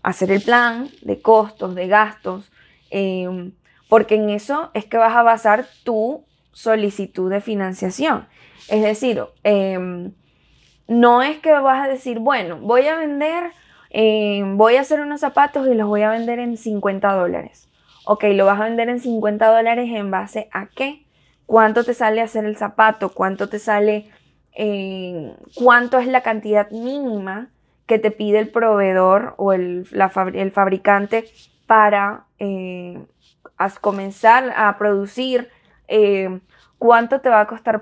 hacer 0.03 0.31
el 0.31 0.41
plan 0.41 0.89
de 1.01 1.21
costos, 1.21 1.75
de 1.75 1.87
gastos, 1.87 2.51
em, 2.89 3.53
porque 3.87 4.15
en 4.15 4.29
eso 4.29 4.71
es 4.73 4.85
que 4.85 4.97
vas 4.97 5.15
a 5.15 5.23
basar 5.23 5.65
tu 5.83 6.25
solicitud 6.51 7.29
de 7.31 7.41
financiación. 7.41 8.27
Es 8.67 8.81
decir, 8.81 9.23
em, 9.43 10.13
no 10.87 11.21
es 11.21 11.39
que 11.39 11.51
vas 11.51 11.85
a 11.85 11.89
decir, 11.89 12.19
bueno, 12.19 12.57
voy 12.57 12.87
a 12.87 12.95
vender 12.95 13.51
eh, 13.97 14.43
voy 14.45 14.75
a 14.75 14.81
hacer 14.81 14.99
unos 14.99 15.21
zapatos 15.21 15.69
y 15.69 15.73
los 15.73 15.87
voy 15.87 16.01
a 16.01 16.09
vender 16.09 16.39
en 16.39 16.57
50 16.57 17.13
dólares. 17.13 17.69
Ok, 18.03 18.25
lo 18.33 18.45
vas 18.45 18.59
a 18.59 18.65
vender 18.65 18.89
en 18.89 18.99
50 18.99 19.47
dólares 19.47 19.89
en 19.89 20.11
base 20.11 20.49
a 20.51 20.67
qué? 20.67 21.05
¿Cuánto 21.45 21.85
te 21.85 21.93
sale 21.93 22.19
hacer 22.21 22.43
el 22.43 22.57
zapato? 22.57 23.13
¿Cuánto 23.13 23.47
te 23.47 23.57
sale? 23.57 24.09
Eh, 24.53 25.33
¿Cuánto 25.55 25.97
es 25.97 26.07
la 26.07 26.23
cantidad 26.23 26.69
mínima 26.71 27.51
que 27.85 27.97
te 27.97 28.11
pide 28.11 28.39
el 28.39 28.49
proveedor 28.49 29.33
o 29.37 29.53
el, 29.53 29.87
fabricante 30.11 31.23
para 31.65 32.25
eh, 32.37 33.01
comenzar 33.79 34.53
a 34.57 34.77
producir? 34.77 35.49
¿Cuánto 36.77 37.21
te 37.21 37.29
va 37.29 37.41
a 37.41 37.47
costar 37.47 37.81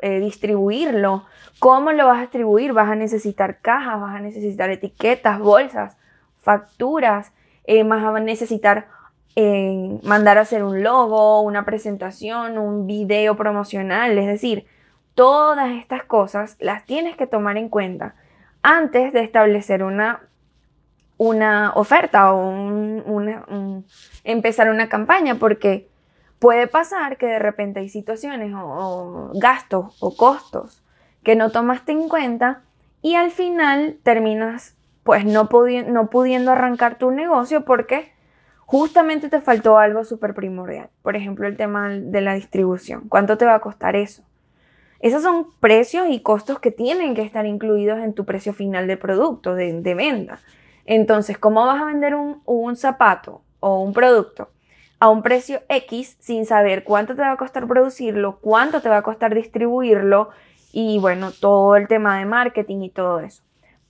distribuirlo? 0.00 1.24
¿Cómo 1.58 1.92
lo 1.92 2.06
vas 2.06 2.18
a 2.18 2.22
distribuir? 2.22 2.72
Vas 2.72 2.90
a 2.90 2.94
necesitar 2.94 3.60
cajas, 3.60 4.00
vas 4.00 4.16
a 4.16 4.20
necesitar 4.20 4.70
etiquetas, 4.70 5.38
bolsas, 5.38 5.96
facturas, 6.40 7.32
eh, 7.64 7.82
vas 7.82 8.02
a 8.02 8.18
necesitar 8.20 8.88
eh, 9.36 10.00
mandar 10.02 10.38
a 10.38 10.40
hacer 10.40 10.64
un 10.64 10.82
logo, 10.82 11.42
una 11.42 11.64
presentación, 11.64 12.56
un 12.56 12.86
video 12.86 13.36
promocional, 13.36 14.16
es 14.18 14.26
decir, 14.26 14.66
todas 15.14 15.70
estas 15.72 16.04
cosas 16.04 16.56
las 16.58 16.86
tienes 16.86 17.16
que 17.16 17.26
tomar 17.26 17.58
en 17.58 17.68
cuenta 17.68 18.14
antes 18.62 19.12
de 19.12 19.20
establecer 19.20 19.84
una, 19.84 20.22
una 21.18 21.72
oferta 21.74 22.32
o 22.32 22.52
empezar 24.24 24.70
una 24.70 24.88
campaña, 24.88 25.34
porque 25.34 25.88
puede 26.38 26.66
pasar 26.66 27.16
que 27.16 27.26
de 27.26 27.38
repente 27.38 27.80
hay 27.80 27.88
situaciones 27.88 28.52
o 28.54 29.32
gastos 29.34 29.96
o 30.00 30.16
costos 30.16 30.82
que 31.22 31.36
no 31.36 31.50
tomaste 31.50 31.92
en 31.92 32.08
cuenta 32.08 32.62
y 33.02 33.14
al 33.14 33.30
final 33.30 33.98
terminas 34.02 34.76
pues 35.02 35.24
no, 35.24 35.48
pudiendo 35.48 36.50
arrancar 36.50 36.98
tu 36.98 37.10
negocio 37.10 37.64
porque 37.64 38.12
justamente 38.66 39.30
te 39.30 39.40
faltó 39.40 39.78
algo 39.78 40.04
súper 40.04 40.34
primordial. 40.34 40.90
Por 41.02 41.16
ejemplo, 41.16 41.46
el 41.46 41.56
tema 41.56 41.88
de 41.88 42.20
la 42.20 42.34
distribución. 42.34 43.08
¿Cuánto 43.08 43.38
te 43.38 43.46
va 43.46 43.54
a 43.54 43.60
costar 43.60 43.96
eso? 43.96 44.22
Esos 45.00 45.22
son 45.22 45.46
precios 45.60 46.08
y 46.10 46.20
costos 46.20 46.58
que 46.58 46.70
tienen 46.70 47.14
que 47.14 47.22
estar 47.22 47.46
incluidos 47.46 48.00
en 48.00 48.12
tu 48.12 48.26
precio 48.26 48.52
final 48.52 48.86
de 48.86 48.98
producto, 48.98 49.54
de, 49.54 49.94
venta. 49.94 50.40
Entonces, 50.84 51.38
¿cómo 51.38 51.64
vas 51.64 51.80
a 51.80 51.86
vender 51.86 52.14
un, 52.14 52.42
un 52.44 52.76
zapato 52.76 53.40
o 53.60 53.80
un 53.80 53.94
producto 53.94 54.50
a 55.00 55.08
un 55.08 55.22
precio 55.22 55.60
X 55.68 56.16
sin 56.20 56.46
saber 56.46 56.84
cuánto 56.84 57.14
te 57.14 57.22
va 57.22 57.32
a 57.32 57.36
costar 57.36 57.66
producirlo, 57.66 58.38
cuánto 58.40 58.80
te 58.80 58.88
va 58.88 58.98
a 58.98 59.02
costar 59.02 59.34
distribuirlo 59.34 60.30
y 60.72 60.98
bueno, 60.98 61.30
todo 61.30 61.76
el 61.76 61.88
tema 61.88 62.18
de 62.18 62.24
marketing 62.24 62.82
y 62.82 62.90
todo 62.90 63.20
eso. 63.20 63.42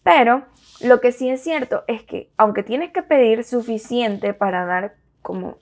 Pero 0.03 0.43
lo 0.81 1.01
que 1.01 1.13
sí 1.13 1.29
es 1.29 1.43
cierto 1.43 1.85
es 1.87 2.03
que 2.03 2.31
aunque 2.37 2.63
tienes 2.63 2.93
que 2.93 3.03
pedir 3.03 3.45
suficiente 3.45 4.35
para 4.35 4.65
dar 4.65 4.95
como 5.23 5.59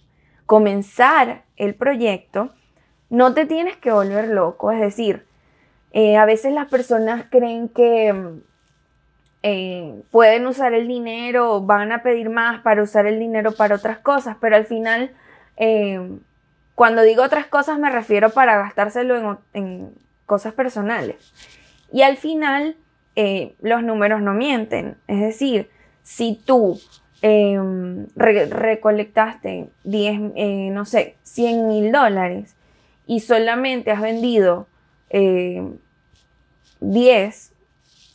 comenzar 0.47 1.45
el 1.57 1.75
proyecto, 1.75 2.51
no 3.11 3.35
te 3.35 3.47
tienes 3.47 3.77
que 3.77 3.93
volver 3.93 4.29
loco. 4.29 4.71
Es 4.71 4.81
decir, 4.81 5.27
eh, 5.93 6.17
a 6.17 6.25
veces 6.25 6.53
las 6.53 6.69
personas 6.69 7.27
creen 7.31 7.69
que 7.69 8.43
eh, 9.43 10.03
pueden 10.11 10.47
usar 10.47 10.75
el 10.75 10.89
dinero, 10.89 11.61
van 11.61 11.93
a 11.93 12.03
pedir 12.03 12.31
más 12.31 12.61
para 12.63 12.83
usar 12.83 13.07
el 13.07 13.19
dinero 13.19 13.53
para 13.53 13.77
otras 13.77 13.99
cosas, 13.99 14.37
pero 14.41 14.57
al 14.57 14.67
final, 14.67 15.15
eh, 15.57 16.19
cuando 16.75 17.03
digo 17.03 17.23
otras 17.23 17.47
cosas 17.47 17.79
me 17.79 17.91
refiero 17.91 18.31
para 18.31 18.57
gastárselo 18.59 19.41
en 19.55 19.91
cosas 20.27 20.53
personales. 20.53 21.17
Y 21.93 22.03
al 22.03 22.17
final, 22.17 22.77
eh, 23.15 23.55
los 23.63 23.83
números 23.83 24.21
no 24.21 24.35
mienten. 24.35 24.97
Es 25.07 25.21
decir, 25.21 25.71
si 26.03 26.39
tú 26.45 26.79
em, 27.23 28.07
recolectaste 28.15 29.71
10, 29.85 30.33
eh, 30.37 30.69
no 30.71 30.85
sé, 30.85 31.17
100 31.23 31.67
mil 31.67 31.91
dólares 31.91 32.55
y 33.07 33.21
solamente 33.21 33.91
has 33.91 34.03
vendido 34.03 34.67
10, 35.11 35.23
eh, 37.51 37.55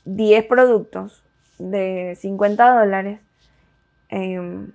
10 0.06 0.46
productos 0.46 1.24
de 1.58 2.16
50 2.20 2.80
dólares, 2.80 3.20
em, 4.10 4.72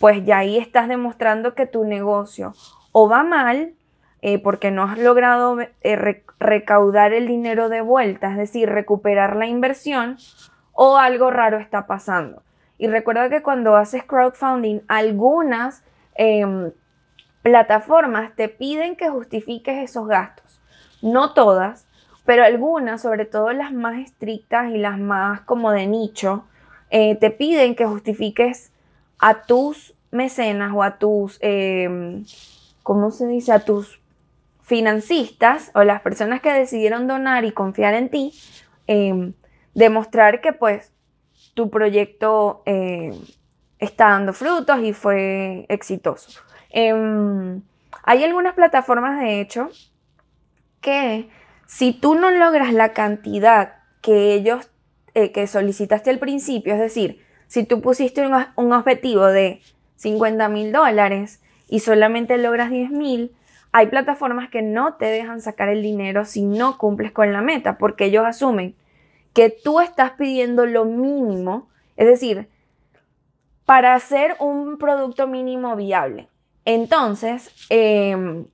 pues 0.00 0.24
ya 0.24 0.38
ahí 0.38 0.58
estás 0.58 0.88
demostrando 0.88 1.54
que 1.54 1.66
tu 1.66 1.84
negocio 1.84 2.54
o 2.92 3.08
va 3.08 3.22
mal 3.22 3.74
eh, 4.22 4.38
porque 4.38 4.70
no 4.70 4.82
has 4.84 4.98
logrado 4.98 5.58
eh, 5.60 6.22
recaudar 6.38 7.12
el 7.12 7.28
dinero 7.28 7.68
de 7.68 7.80
vuelta, 7.80 8.30
es 8.32 8.36
decir, 8.36 8.68
recuperar 8.68 9.36
la 9.36 9.46
inversión, 9.46 10.16
o 10.72 10.96
algo 10.96 11.30
raro 11.30 11.58
está 11.58 11.86
pasando. 11.86 12.42
Y 12.78 12.88
recuerda 12.88 13.28
que 13.28 13.42
cuando 13.42 13.76
haces 13.76 14.04
crowdfunding, 14.04 14.80
algunas 14.88 15.84
em, 16.14 16.72
plataformas 17.42 18.34
te 18.34 18.48
piden 18.48 18.96
que 18.96 19.08
justifiques 19.08 19.78
esos 19.78 20.08
gastos. 20.08 20.60
No 21.02 21.32
todas, 21.32 21.86
pero 22.24 22.42
algunas, 22.44 23.02
sobre 23.02 23.26
todo 23.26 23.52
las 23.52 23.72
más 23.72 23.98
estrictas 23.98 24.70
y 24.70 24.78
las 24.78 24.98
más 24.98 25.42
como 25.42 25.70
de 25.70 25.86
nicho, 25.86 26.44
eh, 26.90 27.16
te 27.16 27.30
piden 27.30 27.74
que 27.74 27.86
justifiques 27.86 28.72
a 29.18 29.42
tus 29.42 29.94
mecenas 30.10 30.72
o 30.74 30.82
a 30.82 30.98
tus, 30.98 31.38
em, 31.40 32.24
¿cómo 32.82 33.10
se 33.10 33.26
dice? 33.26 33.52
A 33.52 33.60
tus 33.60 34.00
financistas 34.62 35.70
o 35.74 35.84
las 35.84 36.00
personas 36.00 36.40
que 36.40 36.52
decidieron 36.52 37.06
donar 37.06 37.44
y 37.44 37.52
confiar 37.52 37.94
en 37.94 38.10
ti, 38.10 38.32
em, 38.86 39.34
demostrar 39.74 40.40
que 40.40 40.52
pues 40.52 40.92
tu 41.54 41.70
proyecto 41.70 42.62
eh, 42.66 43.12
está 43.78 44.10
dando 44.10 44.32
frutos 44.32 44.80
y 44.80 44.92
fue 44.92 45.66
exitoso. 45.68 46.40
Em, 46.70 47.62
hay 48.02 48.24
algunas 48.24 48.54
plataformas, 48.54 49.20
de 49.20 49.40
hecho, 49.40 49.70
que 50.80 51.28
si 51.66 51.92
tú 51.92 52.14
no 52.14 52.30
logras 52.30 52.72
la 52.72 52.92
cantidad 52.92 53.76
que 54.00 54.34
ellos, 54.34 54.70
eh, 55.14 55.32
que 55.32 55.46
solicitaste 55.46 56.10
al 56.10 56.18
principio, 56.18 56.74
es 56.74 56.80
decir, 56.80 57.25
si 57.46 57.64
tú 57.64 57.80
pusiste 57.80 58.26
un, 58.56 58.72
objetivo 58.72 59.26
de 59.26 59.60
50 59.96 60.48
mil 60.48 60.72
dólares 60.72 61.42
y 61.68 61.80
solamente 61.80 62.38
logras 62.38 62.70
10 62.70 62.90
mil, 62.90 63.32
hay 63.72 63.86
plataformas 63.88 64.48
que 64.50 64.62
no 64.62 64.94
te 64.94 65.06
dejan 65.06 65.40
sacar 65.40 65.68
el 65.68 65.82
dinero 65.82 66.24
si 66.24 66.42
no 66.42 66.78
cumples 66.78 67.12
con 67.12 67.32
la 67.32 67.42
meta, 67.42 67.78
porque 67.78 68.06
ellos 68.06 68.24
asumen 68.24 68.74
que 69.32 69.50
tú 69.50 69.80
estás 69.80 70.12
pidiendo 70.12 70.64
lo 70.64 70.84
mínimo, 70.86 71.68
es 71.96 72.06
decir, 72.06 72.48
para 73.66 73.94
hacer 73.94 74.36
un 74.38 74.78
producto 74.78 75.26
mínimo 75.26 75.76
viable. 75.76 76.28
Entonces, 76.64 77.50
em, 77.68 78.46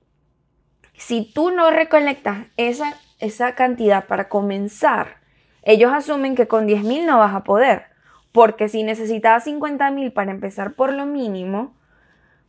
si 0.97 1.31
tú 1.33 1.51
no 1.51 1.71
recolectas 1.71 2.47
esa, 2.57 2.97
esa 3.19 3.55
cantidad 3.55 4.05
para 4.07 4.27
comenzar, 4.27 5.17
ellos 5.61 5.93
asumen 5.93 6.35
que 6.35 6.47
con 6.47 6.67
10 6.67 6.83
mil 6.83 7.05
no 7.05 7.19
vas 7.19 7.33
a 7.33 7.43
poder, 7.43 7.92
porque 8.33 8.67
si 8.67 8.83
necesitabas 8.83 9.45
50 9.45 9.89
mil 9.91 10.11
para 10.11 10.31
empezar 10.31 10.73
por 10.73 10.91
lo 10.91 11.05
mínimo, 11.05 11.73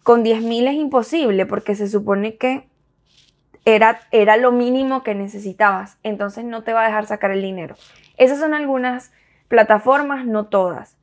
con 0.03 0.25
10 0.25 0.43
mil 0.43 0.67
es 0.67 0.75
imposible, 0.75 1.47
porque 1.47 1.77
se 1.77 1.89
supone 1.89 2.37
que 2.37 2.69
era, 3.65 4.01
era 4.11 4.37
lo 4.37 4.51
mínimo 4.51 5.03
que 5.03 5.15
necesitabas, 5.15 5.99
entonces 6.03 6.45
no 6.45 6.63
te 6.65 6.73
va 6.73 6.83
a 6.83 6.87
dejar 6.87 7.07
sacar 7.07 7.31
el 7.31 7.43
dinero. 7.43 7.77
Esas 8.17 8.39
son 8.39 8.55
algunas 8.55 9.13
plataformas, 9.49 10.27
no 10.27 10.47
todas. 10.47 10.97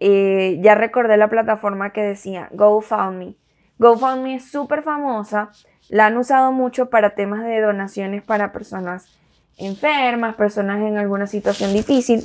Eh, 0.00 0.58
ya 0.60 0.74
recordé 0.74 1.16
la 1.16 1.28
plataforma 1.28 1.90
que 1.90 2.02
decía 2.02 2.48
GoFundMe. 2.52 3.36
GoFundMe 3.78 4.36
es 4.36 4.50
súper 4.50 4.82
famosa, 4.82 5.50
la 5.88 6.06
han 6.06 6.16
usado 6.16 6.52
mucho 6.52 6.90
para 6.90 7.14
temas 7.14 7.44
de 7.44 7.60
donaciones 7.60 8.22
para 8.22 8.52
personas 8.52 9.08
enfermas, 9.56 10.34
personas 10.34 10.80
en 10.80 10.98
alguna 10.98 11.26
situación 11.26 11.72
difícil. 11.72 12.22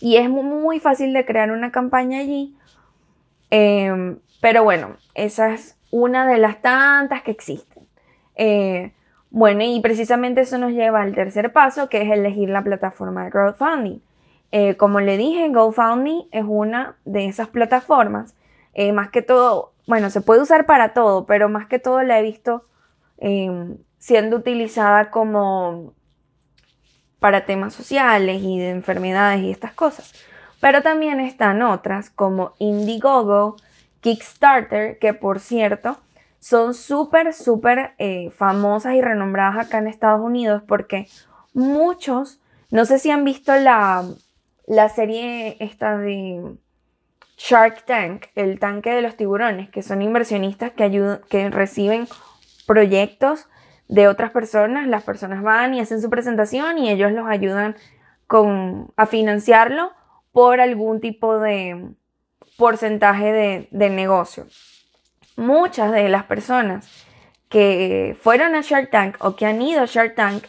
Y 0.00 0.16
es 0.16 0.28
muy 0.30 0.80
fácil 0.80 1.12
de 1.12 1.24
crear 1.24 1.50
una 1.50 1.72
campaña 1.72 2.20
allí. 2.20 2.56
Em, 3.50 4.18
pero 4.40 4.64
bueno, 4.64 4.96
esa 5.14 5.52
es 5.52 5.76
una 5.90 6.26
de 6.26 6.38
las 6.38 6.60
tantas 6.62 7.22
que 7.22 7.30
existen. 7.30 7.84
Eh, 8.36 8.92
bueno, 9.30 9.62
y 9.62 9.80
precisamente 9.80 10.42
eso 10.42 10.58
nos 10.58 10.72
lleva 10.72 11.02
al 11.02 11.14
tercer 11.14 11.52
paso, 11.52 11.88
que 11.88 12.02
es 12.02 12.10
elegir 12.10 12.48
la 12.48 12.62
plataforma 12.62 13.24
de 13.24 13.30
crowdfunding. 13.30 14.00
Eh, 14.52 14.76
como 14.76 15.00
le 15.00 15.18
dije, 15.18 15.48
GoFundMe 15.50 16.26
es 16.30 16.44
una 16.46 16.96
de 17.04 17.26
esas 17.26 17.48
plataformas. 17.48 18.34
Eh, 18.74 18.92
más 18.92 19.10
que 19.10 19.22
todo, 19.22 19.72
bueno, 19.86 20.08
se 20.10 20.20
puede 20.20 20.40
usar 20.40 20.64
para 20.66 20.94
todo, 20.94 21.26
pero 21.26 21.48
más 21.48 21.66
que 21.66 21.78
todo 21.78 22.02
la 22.02 22.18
he 22.18 22.22
visto 22.22 22.64
em, 23.18 23.76
siendo 23.98 24.36
utilizada 24.36 25.10
como 25.10 25.92
para 27.20 27.44
temas 27.44 27.74
sociales 27.74 28.42
y 28.42 28.58
de 28.58 28.70
enfermedades 28.70 29.42
y 29.42 29.50
estas 29.50 29.72
cosas. 29.72 30.12
Pero 30.60 30.82
también 30.82 31.20
están 31.20 31.62
otras 31.62 32.10
como 32.10 32.54
Indiegogo, 32.58 33.56
Kickstarter, 34.00 34.98
que 34.98 35.14
por 35.14 35.40
cierto, 35.40 35.98
son 36.40 36.74
súper, 36.74 37.34
súper 37.34 37.92
eh, 37.98 38.30
famosas 38.30 38.94
y 38.94 39.00
renombradas 39.00 39.66
acá 39.66 39.78
en 39.78 39.88
Estados 39.88 40.20
Unidos 40.20 40.62
porque 40.66 41.08
muchos, 41.52 42.40
no 42.70 42.84
sé 42.84 42.98
si 42.98 43.10
han 43.10 43.24
visto 43.24 43.54
la, 43.56 44.04
la 44.66 44.88
serie 44.88 45.56
esta 45.60 45.96
de 45.98 46.56
Shark 47.36 47.84
Tank, 47.86 48.26
el 48.34 48.58
tanque 48.58 48.90
de 48.90 49.02
los 49.02 49.16
tiburones, 49.16 49.70
que 49.70 49.82
son 49.82 50.02
inversionistas 50.02 50.72
que, 50.72 50.84
ayudan, 50.84 51.20
que 51.28 51.50
reciben 51.50 52.08
proyectos 52.66 53.46
de 53.88 54.08
otras 54.08 54.30
personas, 54.30 54.86
las 54.86 55.02
personas 55.02 55.42
van 55.42 55.74
y 55.74 55.80
hacen 55.80 56.00
su 56.00 56.10
presentación 56.10 56.78
y 56.78 56.90
ellos 56.90 57.12
los 57.12 57.26
ayudan 57.26 57.76
con, 58.26 58.92
a 58.96 59.06
financiarlo 59.06 59.92
por 60.32 60.60
algún 60.60 61.00
tipo 61.00 61.38
de 61.38 61.94
porcentaje 62.56 63.32
de, 63.32 63.68
de 63.70 63.90
negocio 63.90 64.46
muchas 65.38 65.92
de 65.92 66.08
las 66.08 66.24
personas 66.24 67.06
que 67.48 68.16
fueron 68.20 68.54
a 68.54 68.60
Shark 68.60 68.90
Tank 68.90 69.16
o 69.20 69.36
que 69.36 69.46
han 69.46 69.62
ido 69.62 69.82
a 69.82 69.86
Shark 69.86 70.14
Tank 70.14 70.44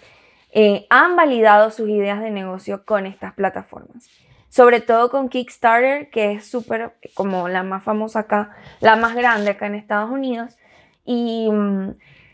eh, 0.52 0.88
han 0.90 1.16
validado 1.16 1.70
sus 1.70 1.88
ideas 1.88 2.20
de 2.20 2.32
negocio 2.32 2.84
con 2.84 3.06
estas 3.06 3.34
plataformas. 3.34 4.10
Sobre 4.50 4.82
todo 4.82 5.12
con 5.12 5.30
Kickstarter, 5.30 6.10
que 6.10 6.34
es 6.34 6.50
súper 6.50 6.96
como 7.14 7.48
la 7.48 7.62
más 7.62 7.84
famosa 7.84 8.22
acá, 8.22 8.50
la 8.80 8.96
más 8.96 9.16
grande 9.16 9.52
acá 9.52 9.68
en 9.68 9.76
Estados 9.76 10.10
Unidos. 10.10 10.58
Y 11.06 11.50
mm, 11.52 11.92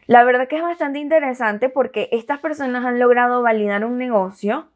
la 0.08 0.24
verdad 0.24 0.48
que 0.48 0.58
es 0.58 0.62
bastante 0.62 1.00
interesante 1.00 1.70
porque 1.70 2.10
estas 2.12 2.40
personas 2.40 2.86
han 2.86 3.00
logrado 3.00 3.42
validar 3.42 3.86
un 3.86 3.98
negocio, 3.98 4.68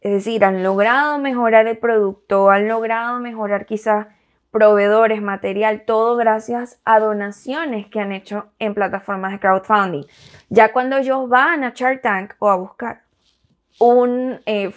es 0.00 0.12
decir, 0.12 0.44
han 0.44 0.62
logrado 0.62 1.18
mejorar 1.18 1.66
el 1.66 1.78
producto, 1.78 2.50
han 2.50 2.68
logrado 2.68 3.18
mejorar 3.18 3.66
quizás 3.66 4.06
proveedores, 4.50 5.20
material, 5.20 5.82
todo 5.84 6.16
gracias 6.16 6.80
a 6.84 6.98
donaciones 6.98 7.88
que 7.88 8.00
han 8.00 8.12
hecho 8.12 8.46
en 8.58 8.74
plataformas 8.74 9.32
de 9.32 9.40
crowdfunding. 9.40 10.04
Ya 10.48 10.72
cuando 10.72 10.96
ellos 10.96 11.28
van 11.28 11.64
a 11.64 11.72
Shark 11.74 12.00
Tank 12.00 12.34
o 12.38 12.48
a 12.48 12.56
buscar 12.56 13.02
eh, 14.46 14.70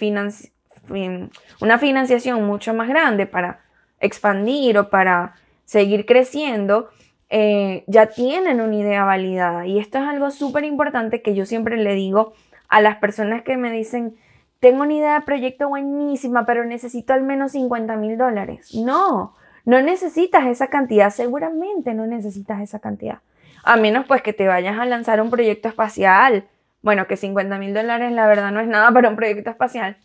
una 1.62 1.78
financiación 1.78 2.44
mucho 2.46 2.74
más 2.74 2.90
grande 2.90 3.26
para 3.26 3.62
expandir 4.00 4.78
o 4.78 4.90
para 4.90 5.36
seguir 5.64 6.06
creciendo, 6.06 6.90
eh, 7.30 7.84
ya 7.88 8.08
tienen 8.08 8.62
una 8.62 8.76
idea 8.76 9.04
validada. 9.06 9.66
Y 9.68 9.80
esto 9.80 10.00
es 10.00 10.06
algo 10.06 10.32
súper 10.32 10.64
importante 10.64 11.22
que 11.22 11.36
yo 11.36 11.46
siempre 11.46 11.78
le 11.78 11.94
digo 11.94 12.34
a 12.68 12.82
las 12.82 12.98
personas 12.98 13.44
que 13.44 13.58
me 13.58 13.72
dicen, 13.72 14.16
tengo 14.60 14.82
una 14.82 14.94
idea 14.94 15.20
de 15.20 15.26
proyecto 15.26 15.70
buenísima, 15.70 16.46
pero 16.46 16.66
necesito 16.66 17.14
al 17.14 17.24
menos 17.24 17.54
50 17.54 17.96
mil 17.96 18.18
dólares. 18.18 18.74
No, 18.76 19.36
no 19.66 19.82
necesitas 19.82 20.48
esa 20.48 20.68
cantidad, 20.68 21.10
seguramente 21.12 21.94
no 21.94 22.08
necesitas 22.08 22.62
esa 22.62 22.80
cantidad. 22.80 23.20
A 23.64 23.78
menos 23.78 24.06
pues 24.08 24.22
que 24.22 24.34
te 24.34 24.48
vayas 24.48 24.78
a 24.80 24.86
lanzar 24.86 25.22
un 25.22 25.30
proyecto 25.30 25.68
espacial. 25.68 26.48
Bueno, 26.82 27.08
que 27.08 27.18
50 27.18 27.58
mil 27.58 27.74
dólares 27.74 28.12
la 28.12 28.28
verdad 28.28 28.52
no 28.52 28.60
es 28.60 28.68
nada 28.68 28.92
para 28.92 29.10
un 29.10 29.16
proyecto 29.16 29.50
espacial. 29.50 29.98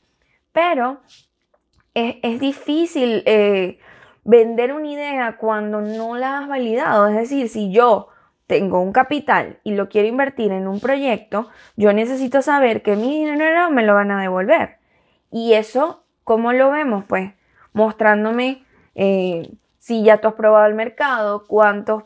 Pero 0.53 1.01
es, 1.95 2.41
difícil 2.41 3.23
eh, 3.27 3.79
vender 4.25 4.73
una 4.73 4.89
idea 4.89 5.37
cuando 5.37 5.81
no 5.81 6.17
la 6.17 6.39
has 6.39 6.49
validado. 6.49 7.09
Es 7.09 7.15
decir, 7.15 7.49
si 7.49 7.71
yo 7.71 8.09
tengo 8.47 8.81
un 8.81 8.93
capital 8.93 9.59
y 9.65 9.75
lo 9.75 9.89
quiero 9.89 10.09
invertir 10.09 10.53
en 10.53 10.69
un 10.69 10.81
proyecto, 10.81 11.49
yo 11.77 11.93
necesito 11.93 12.43
saber 12.43 12.83
que 12.83 12.97
mi 12.97 13.25
dinero 13.25 13.71
me 13.71 13.85
lo 13.85 13.95
van 13.95 14.11
a 14.11 14.21
devolver. 14.21 14.79
Y 15.31 15.55
eso, 15.55 16.05
¿cómo 16.25 16.53
lo 16.53 16.71
vemos? 16.71 17.05
Pues 17.07 17.33
mostrándome 17.73 18.65
eh, 18.95 19.51
si 19.79 20.03
ya 20.03 20.19
tú 20.19 20.29
has 20.29 20.35
probado 20.35 20.67
el 20.67 20.75
mercado, 20.75 21.45
cuántos 21.47 22.05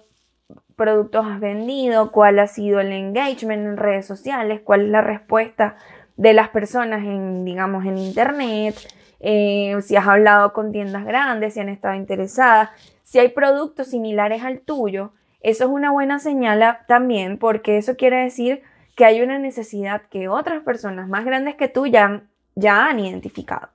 productos 0.76 1.26
has 1.26 1.40
vendido, 1.40 2.12
cuál 2.12 2.38
ha 2.38 2.46
sido 2.46 2.80
el 2.80 2.92
engagement 2.92 3.66
en 3.66 3.76
redes 3.76 4.06
sociales, 4.06 4.60
cuál 4.64 4.82
es 4.82 4.88
la 4.88 5.00
respuesta 5.00 5.76
de 6.16 6.32
las 6.32 6.48
personas 6.48 7.04
en, 7.04 7.44
digamos, 7.44 7.84
en 7.84 7.98
internet, 7.98 8.76
eh, 9.20 9.76
si 9.82 9.96
has 9.96 10.06
hablado 10.06 10.52
con 10.52 10.72
tiendas 10.72 11.04
grandes, 11.04 11.54
si 11.54 11.60
han 11.60 11.68
estado 11.68 11.94
interesadas, 11.94 12.70
si 13.02 13.18
hay 13.18 13.28
productos 13.28 13.88
similares 13.88 14.44
al 14.44 14.60
tuyo, 14.60 15.12
eso 15.40 15.64
es 15.64 15.70
una 15.70 15.90
buena 15.90 16.18
señal 16.18 16.78
también 16.86 17.38
porque 17.38 17.78
eso 17.78 17.96
quiere 17.96 18.22
decir 18.22 18.62
que 18.96 19.04
hay 19.04 19.22
una 19.22 19.38
necesidad 19.38 20.02
que 20.10 20.28
otras 20.28 20.62
personas 20.62 21.08
más 21.08 21.24
grandes 21.24 21.54
que 21.54 21.68
tú 21.68 21.86
ya, 21.86 22.22
ya 22.54 22.86
han 22.86 22.98
identificado. 22.98 23.68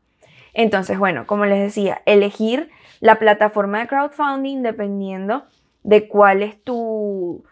Entonces, 0.53 0.99
bueno, 0.99 1.25
como 1.25 1.45
les 1.45 1.59
decía, 1.59 2.01
elegir 2.05 2.69
la 2.99 3.19
plataforma 3.19 3.79
de 3.79 3.87
crowdfunding 3.87 4.61
dependiendo 4.61 5.45
de 5.83 6.07
cuál 6.07 6.43
es 6.43 6.61
tu, 6.63 7.43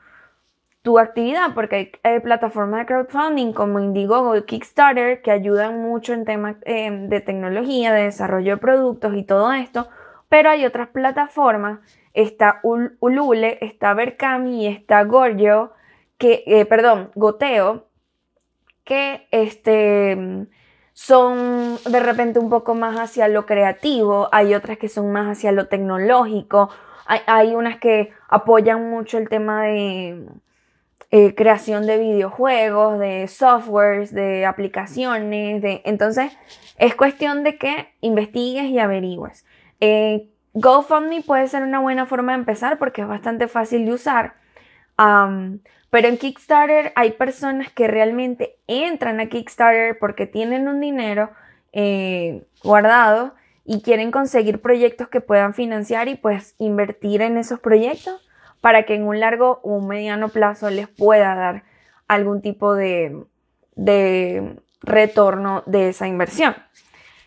tu 0.81 0.97
actividad, 0.97 1.53
porque 1.53 1.99
hay, 2.03 2.19
plataformas 2.21 2.81
de 2.81 2.85
crowdfunding 2.87 3.53
como 3.53 3.79
Indiegogo 3.79 4.35
y 4.35 4.43
Kickstarter 4.43 5.21
que 5.21 5.31
ayudan 5.31 5.81
mucho 5.81 6.13
en 6.13 6.25
temas 6.25 6.55
em, 6.63 7.07
de 7.07 7.21
tecnología, 7.21 7.93
de 7.93 8.03
desarrollo 8.03 8.55
de 8.55 8.61
productos 8.61 9.15
y 9.15 9.23
todo 9.23 9.51
esto, 9.51 9.87
pero 10.29 10.49
hay 10.49 10.65
otras 10.65 10.87
plataformas, 10.89 11.79
está 12.13 12.61
Ulule, 12.63 13.57
está 13.61 13.93
Berkami 13.93 14.63
y 14.63 14.67
está 14.67 15.03
Gorgio, 15.03 15.73
que, 16.17 16.43
eh, 16.47 16.65
perdón, 16.65 17.11
Goteo, 17.15 17.87
que 18.83 19.27
este 19.31 20.47
son 20.93 21.77
de 21.89 21.99
repente 21.99 22.39
un 22.39 22.49
poco 22.49 22.75
más 22.75 22.97
hacia 22.99 23.27
lo 23.27 23.45
creativo, 23.45 24.29
hay 24.31 24.53
otras 24.53 24.77
que 24.77 24.89
son 24.89 25.11
más 25.11 25.27
hacia 25.27 25.51
lo 25.51 25.67
tecnológico, 25.67 26.69
hay, 27.05 27.55
unas 27.55 27.77
que 27.77 28.11
apoyan 28.29 28.89
mucho 28.89 29.17
el 29.17 29.27
tema 29.27 29.63
de 29.63 30.27
eh, 31.13 31.35
creación 31.35 31.85
de 31.85 31.97
videojuegos, 31.97 32.97
de 32.97 33.27
softwares, 33.27 34.13
de 34.13 34.45
aplicaciones, 34.45 35.61
de... 35.61 35.81
entonces 35.83 36.31
es 36.77 36.95
cuestión 36.95 37.43
de 37.43 37.57
que 37.57 37.89
investigues 37.99 38.65
y 38.65 38.79
averigües. 38.79 39.45
Eh, 39.81 40.29
GoFundMe 40.53 41.21
puede 41.21 41.47
ser 41.49 41.63
una 41.63 41.79
buena 41.79 42.05
forma 42.05 42.31
de 42.31 42.39
empezar 42.39 42.77
porque 42.77 43.01
es 43.01 43.07
bastante 43.07 43.49
fácil 43.49 43.85
de 43.85 43.93
usar. 43.93 44.35
pero 45.89 46.07
en 46.07 46.17
Kickstarter 46.17 46.93
hay 46.95 47.11
personas 47.11 47.71
que 47.71 47.87
realmente 47.87 48.57
entran 48.67 49.19
a 49.19 49.27
Kickstarter 49.27 49.99
porque 49.99 50.27
tienen 50.27 50.69
un 50.69 50.79
dinero 50.79 51.31
eh, 51.73 52.43
guardado 52.63 53.35
y 53.65 53.81
quieren 53.81 54.11
conseguir 54.11 54.61
proyectos 54.61 55.09
que 55.09 55.19
puedan 55.21 55.53
financiar 55.53 56.07
y 56.07 56.15
pues 56.15 56.55
invertir 56.57 57.21
en 57.21 57.37
esos 57.37 57.59
proyectos 57.59 58.21
para 58.61 58.83
que 58.83 58.95
en 58.95 59.03
un 59.03 59.19
largo 59.19 59.59
o 59.63 59.75
un 59.75 59.87
mediano 59.87 60.29
plazo 60.29 60.69
les 60.69 60.87
pueda 60.87 61.35
dar 61.35 61.63
algún 62.07 62.41
tipo 62.41 62.75
de, 62.75 63.25
de 63.75 64.55
retorno 64.81 65.63
de 65.65 65.89
esa 65.89 66.07
inversión. 66.07 66.55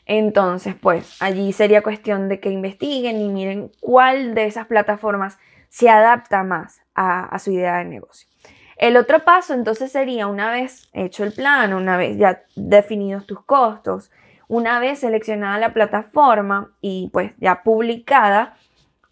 Entonces, 0.06 0.74
pues 0.74 1.20
allí 1.20 1.52
sería 1.52 1.82
cuestión 1.82 2.28
de 2.28 2.40
que 2.40 2.50
investiguen 2.50 3.20
y 3.20 3.28
miren 3.28 3.70
cuál 3.80 4.34
de 4.34 4.46
esas 4.46 4.66
plataformas 4.66 5.38
se 5.68 5.88
adapta 5.88 6.42
más 6.42 6.82
a, 6.94 7.36
su 7.38 7.50
idea 7.50 7.78
de 7.78 7.84
negocio. 7.84 8.28
El 8.76 8.96
otro 8.96 9.24
paso 9.24 9.54
entonces 9.54 9.90
sería 9.90 10.26
una 10.26 10.50
vez 10.50 10.88
hecho 10.92 11.24
el 11.24 11.32
plan, 11.32 11.72
una 11.74 11.96
vez 11.96 12.18
ya 12.18 12.42
definidos 12.54 13.26
tus 13.26 13.42
costos, 13.44 14.10
una 14.46 14.78
vez 14.78 15.00
seleccionada 15.00 15.58
la 15.58 15.72
plataforma 15.72 16.72
y 16.80 17.08
pues 17.12 17.32
ya 17.38 17.62
publicada, 17.62 18.56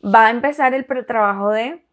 va 0.04 0.26
a 0.26 0.30
empezar 0.30 0.74
el 0.74 0.86
trabajo 1.06 1.50
de 1.50 1.84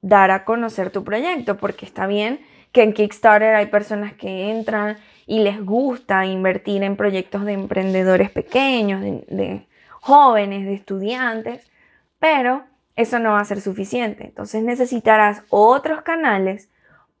dar 0.00 0.30
a 0.30 0.44
conocer 0.44 0.90
tu 0.90 1.04
proyecto, 1.04 1.56
porque 1.56 1.84
está 1.84 2.06
bien 2.06 2.40
que 2.72 2.82
en 2.82 2.92
Kickstarter 2.92 3.54
hay 3.54 3.66
personas 3.66 4.12
que 4.12 4.50
entran 4.50 4.98
y 5.26 5.40
les 5.40 5.64
gusta 5.64 6.26
invertir 6.26 6.82
en 6.82 6.96
proyectos 6.96 7.44
de 7.44 7.52
emprendedores 7.52 8.30
pequeños, 8.30 9.00
de, 9.00 9.66
jóvenes, 10.00 10.66
de 10.66 10.74
estudiantes, 10.74 11.70
pero 12.18 12.64
eso 12.94 13.18
no 13.18 13.32
va 13.32 13.40
a 13.40 13.44
ser 13.44 13.60
suficiente. 13.60 14.26
Entonces 14.26 14.62
necesitarás 14.62 15.42
otros 15.50 16.02
canales 16.02 16.68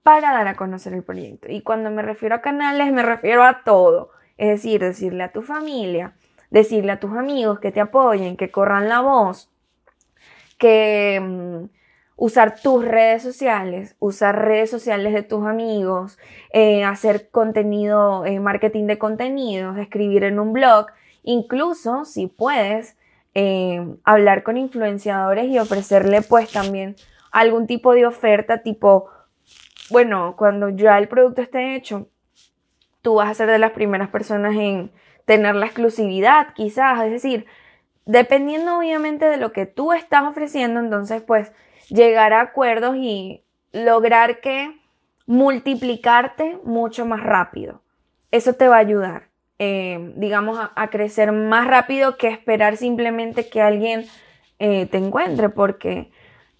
para 0.02 0.32
dar 0.32 0.46
a 0.46 0.54
conocer 0.54 0.92
el 0.92 1.02
proyecto. 1.02 1.50
Y 1.50 1.62
cuando 1.62 1.90
me 1.90 2.02
refiero 2.02 2.36
a 2.36 2.42
canales, 2.42 2.92
me 2.92 3.02
refiero 3.02 3.42
a 3.42 3.62
todo. 3.64 4.10
Es 4.36 4.48
decir, 4.48 4.80
decirle 4.80 5.24
a 5.24 5.32
tu 5.32 5.42
familia, 5.42 6.12
decirle 6.50 6.92
a 6.92 7.00
tus 7.00 7.16
amigos 7.16 7.58
que 7.58 7.72
te 7.72 7.80
apoyen, 7.80 8.36
que 8.36 8.50
corran 8.50 8.88
la 8.88 9.00
voz, 9.00 9.50
que 10.58 11.18
mm, 11.20 11.75
usar 12.16 12.58
tus 12.60 12.84
redes 12.84 13.22
sociales, 13.22 13.94
usar 13.98 14.44
redes 14.44 14.70
sociales 14.70 15.12
de 15.12 15.22
tus 15.22 15.46
amigos, 15.46 16.18
eh, 16.50 16.82
hacer 16.82 17.28
contenido, 17.30 18.24
eh, 18.24 18.40
marketing 18.40 18.86
de 18.86 18.98
contenidos, 18.98 19.76
escribir 19.76 20.24
en 20.24 20.40
un 20.40 20.54
blog, 20.54 20.86
incluso 21.22 22.06
si 22.06 22.26
puedes 22.26 22.96
eh, 23.34 23.86
hablar 24.04 24.42
con 24.42 24.56
influenciadores 24.56 25.46
y 25.50 25.58
ofrecerle 25.58 26.22
pues 26.22 26.50
también 26.50 26.96
algún 27.32 27.66
tipo 27.66 27.92
de 27.92 28.06
oferta 28.06 28.62
tipo, 28.62 29.10
bueno, 29.90 30.36
cuando 30.38 30.70
ya 30.70 30.96
el 30.96 31.08
producto 31.08 31.42
esté 31.42 31.76
hecho, 31.76 32.08
tú 33.02 33.16
vas 33.16 33.30
a 33.30 33.34
ser 33.34 33.50
de 33.50 33.58
las 33.58 33.72
primeras 33.72 34.08
personas 34.08 34.56
en 34.56 34.90
tener 35.26 35.54
la 35.54 35.66
exclusividad 35.66 36.54
quizás, 36.54 37.04
es 37.04 37.10
decir, 37.10 37.44
dependiendo 38.06 38.78
obviamente 38.78 39.26
de 39.26 39.36
lo 39.36 39.52
que 39.52 39.66
tú 39.66 39.92
estás 39.92 40.22
ofreciendo, 40.22 40.80
entonces 40.80 41.20
pues 41.20 41.52
llegar 41.88 42.32
a 42.32 42.40
acuerdos 42.40 42.96
y 42.96 43.42
lograr 43.72 44.40
que 44.40 44.78
multiplicarte 45.26 46.58
mucho 46.64 47.04
más 47.04 47.22
rápido. 47.22 47.82
Eso 48.30 48.54
te 48.54 48.68
va 48.68 48.76
a 48.76 48.80
ayudar, 48.80 49.28
eh, 49.58 50.12
digamos, 50.16 50.58
a, 50.58 50.88
crecer 50.88 51.32
más 51.32 51.66
rápido 51.66 52.16
que 52.16 52.28
esperar 52.28 52.76
simplemente 52.76 53.48
que 53.48 53.60
alguien 53.60 54.06
eh, 54.58 54.86
te 54.86 54.98
encuentre, 54.98 55.48
porque 55.48 56.10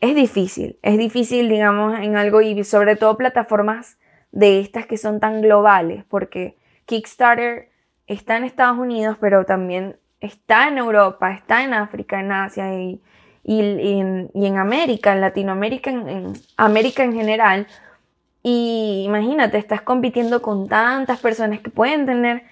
es 0.00 0.14
difícil, 0.14 0.78
es 0.82 0.98
difícil, 0.98 1.48
digamos, 1.48 1.98
en 1.98 2.16
algo 2.16 2.40
y 2.42 2.62
sobre 2.64 2.96
todo 2.96 3.16
plataformas 3.16 3.98
de 4.32 4.60
estas 4.60 4.86
que 4.86 4.98
son 4.98 5.20
tan 5.20 5.40
globales, 5.40 6.04
porque 6.04 6.56
Kickstarter 6.84 7.70
está 8.06 8.36
en 8.36 8.44
Estados 8.44 8.78
Unidos, 8.78 9.16
pero 9.20 9.44
también 9.44 9.96
está 10.20 10.68
en 10.68 10.78
Europa, 10.78 11.32
está 11.32 11.64
en 11.64 11.74
África, 11.74 12.20
en 12.20 12.32
Asia 12.32 12.74
y 12.74 13.00
y, 13.48 13.60
en, 14.00 14.56
América, 14.56 15.12
en 15.12 15.20
Latinoamérica, 15.20 15.90
en, 15.90 16.32
América 16.56 17.04
en 17.04 17.12
general. 17.12 17.66
Y 18.42 19.04
imagínate, 19.06 19.56
estás 19.58 19.82
compitiendo 19.82 20.42
con 20.42 20.68
tantas 20.68 21.20
personas 21.20 21.60
que 21.60 21.70
pueden 21.70 22.06
tener 22.06 22.42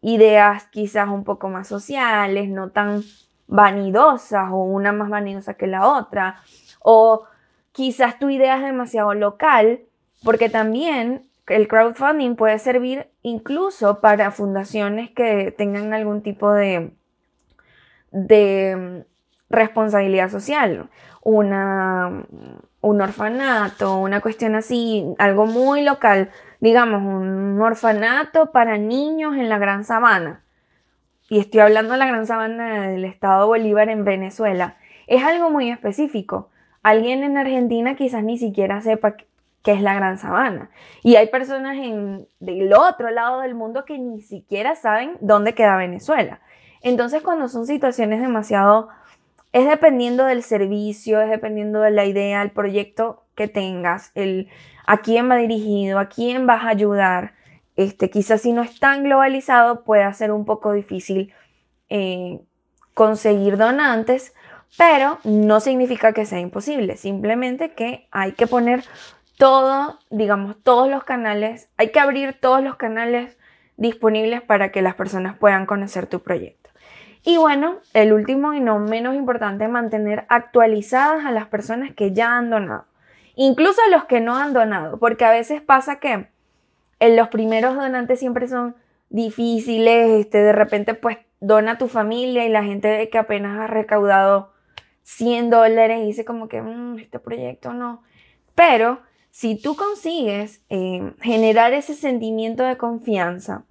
ideas 0.00 0.66
quizás 0.70 1.08
un 1.08 1.24
poco 1.24 1.48
más 1.48 1.66
sociales, 1.66 2.48
no 2.48 2.70
tan 2.70 3.02
vanidosas 3.48 4.50
o 4.52 4.58
una 4.58 4.92
más 4.92 5.10
vanidosa 5.10 5.54
que 5.54 5.66
la 5.66 5.88
otra. 5.88 6.40
O 6.80 7.24
quizás 7.72 8.20
tu 8.20 8.30
idea 8.30 8.56
es 8.56 8.62
demasiado 8.62 9.12
local, 9.12 9.80
porque 10.22 10.48
también 10.48 11.22
el 11.48 11.66
crowdfunding 11.66 12.36
puede 12.36 12.60
servir 12.60 13.08
incluso 13.22 14.00
para 14.00 14.30
fundaciones 14.30 15.10
que 15.10 15.50
tengan 15.50 15.92
algún 15.94 16.22
tipo 16.22 16.52
de, 16.52 16.92
de 18.12 19.04
responsabilidad 19.50 20.30
social, 20.30 20.88
una, 21.22 22.24
un 22.80 23.00
orfanato, 23.00 23.98
una 23.98 24.20
cuestión 24.20 24.54
así, 24.54 25.06
algo 25.18 25.46
muy 25.46 25.82
local, 25.82 26.30
digamos, 26.60 27.02
un 27.02 27.60
orfanato 27.60 28.52
para 28.52 28.78
niños 28.78 29.36
en 29.36 29.48
la 29.48 29.58
Gran 29.58 29.84
Sabana. 29.84 30.42
Y 31.28 31.38
estoy 31.38 31.60
hablando 31.60 31.92
de 31.92 31.98
la 31.98 32.06
Gran 32.06 32.26
Sabana 32.26 32.88
del 32.88 33.04
Estado 33.04 33.46
Bolívar 33.46 33.88
en 33.88 34.04
Venezuela. 34.04 34.76
Es 35.06 35.24
algo 35.24 35.50
muy 35.50 35.70
específico. 35.70 36.50
Alguien 36.82 37.22
en 37.24 37.38
Argentina 37.38 37.96
quizás 37.96 38.22
ni 38.22 38.36
siquiera 38.36 38.80
sepa 38.82 39.16
qué 39.62 39.72
es 39.72 39.80
la 39.80 39.94
Gran 39.94 40.18
Sabana. 40.18 40.70
Y 41.02 41.16
hay 41.16 41.28
personas 41.28 41.76
en, 41.78 42.28
del 42.40 42.72
otro 42.74 43.10
lado 43.10 43.40
del 43.40 43.54
mundo 43.54 43.86
que 43.86 43.98
ni 43.98 44.20
siquiera 44.20 44.76
saben 44.76 45.16
dónde 45.20 45.54
queda 45.54 45.76
Venezuela. 45.76 46.40
Entonces, 46.82 47.22
cuando 47.22 47.48
son 47.48 47.66
situaciones 47.66 48.20
demasiado 48.20 48.90
es 49.54 49.68
dependiendo 49.68 50.24
del 50.24 50.42
servicio, 50.42 51.20
es 51.20 51.30
dependiendo 51.30 51.80
de 51.80 51.92
la 51.92 52.04
idea, 52.04 52.42
el 52.42 52.50
proyecto 52.50 53.22
que 53.36 53.46
tengas, 53.46 54.10
el 54.16 54.48
a 54.84 54.96
quién 54.98 55.30
va 55.30 55.36
dirigido, 55.36 56.00
a 56.00 56.08
quién 56.08 56.44
vas 56.44 56.64
a 56.64 56.70
ayudar. 56.70 57.34
Este, 57.76 58.10
quizás 58.10 58.42
si 58.42 58.52
no 58.52 58.62
es 58.62 58.80
tan 58.80 59.04
globalizado 59.04 59.84
puede 59.84 60.12
ser 60.12 60.32
un 60.32 60.44
poco 60.44 60.72
difícil 60.72 61.32
eh, 61.88 62.40
conseguir 62.94 63.56
donantes, 63.56 64.34
pero 64.76 65.20
no 65.22 65.60
significa 65.60 66.12
que 66.12 66.26
sea 66.26 66.40
imposible, 66.40 66.96
simplemente 66.96 67.74
que 67.74 68.08
hay 68.10 68.32
que 68.32 68.48
poner 68.48 68.82
todo, 69.38 70.00
digamos, 70.10 70.60
todos 70.64 70.90
los 70.90 71.04
canales, 71.04 71.68
hay 71.76 71.92
que 71.92 72.00
abrir 72.00 72.36
todos 72.40 72.60
los 72.60 72.74
canales 72.74 73.38
disponibles 73.76 74.42
para 74.42 74.72
que 74.72 74.82
las 74.82 74.96
personas 74.96 75.38
puedan 75.38 75.64
conocer 75.64 76.08
tu 76.08 76.22
proyecto. 76.22 76.63
Y 77.24 77.38
bueno, 77.38 77.78
el 77.94 78.12
último 78.12 78.52
y 78.52 78.60
no 78.60 78.78
menos 78.78 79.14
importante, 79.14 79.66
mantener 79.66 80.26
actualizadas 80.28 81.24
a 81.24 81.32
las 81.32 81.46
personas 81.46 81.92
que 81.94 82.12
ya 82.12 82.36
han 82.36 82.50
donado. 82.50 82.84
Incluso 83.34 83.80
a 83.86 83.90
los 83.90 84.04
que 84.04 84.20
no 84.20 84.36
han 84.36 84.52
donado, 84.52 84.98
porque 84.98 85.24
a 85.24 85.30
veces 85.30 85.62
pasa 85.62 85.98
que 85.98 86.28
en 87.00 87.16
los 87.16 87.28
primeros 87.28 87.74
donantes 87.76 88.20
siempre 88.20 88.46
son 88.46 88.76
difíciles, 89.08 90.20
este, 90.20 90.38
de 90.38 90.52
repente 90.52 90.94
pues 90.94 91.18
dona 91.40 91.78
tu 91.78 91.88
familia 91.88 92.44
y 92.44 92.50
la 92.50 92.62
gente 92.62 92.88
ve 92.88 93.08
que 93.08 93.18
apenas 93.18 93.58
ha 93.58 93.66
recaudado 93.66 94.52
100 95.02 95.50
dólares 95.50 96.00
y 96.02 96.06
dice 96.06 96.24
como 96.24 96.48
que 96.48 96.60
mm, 96.60 96.98
este 96.98 97.18
proyecto 97.18 97.72
no. 97.72 98.02
Pero 98.54 99.00
si 99.30 99.60
tú 99.60 99.76
consigues 99.76 100.62
eh, 100.68 101.12
generar 101.20 101.72
ese 101.72 101.94
sentimiento 101.94 102.64
de 102.64 102.76
confianza 102.76 103.64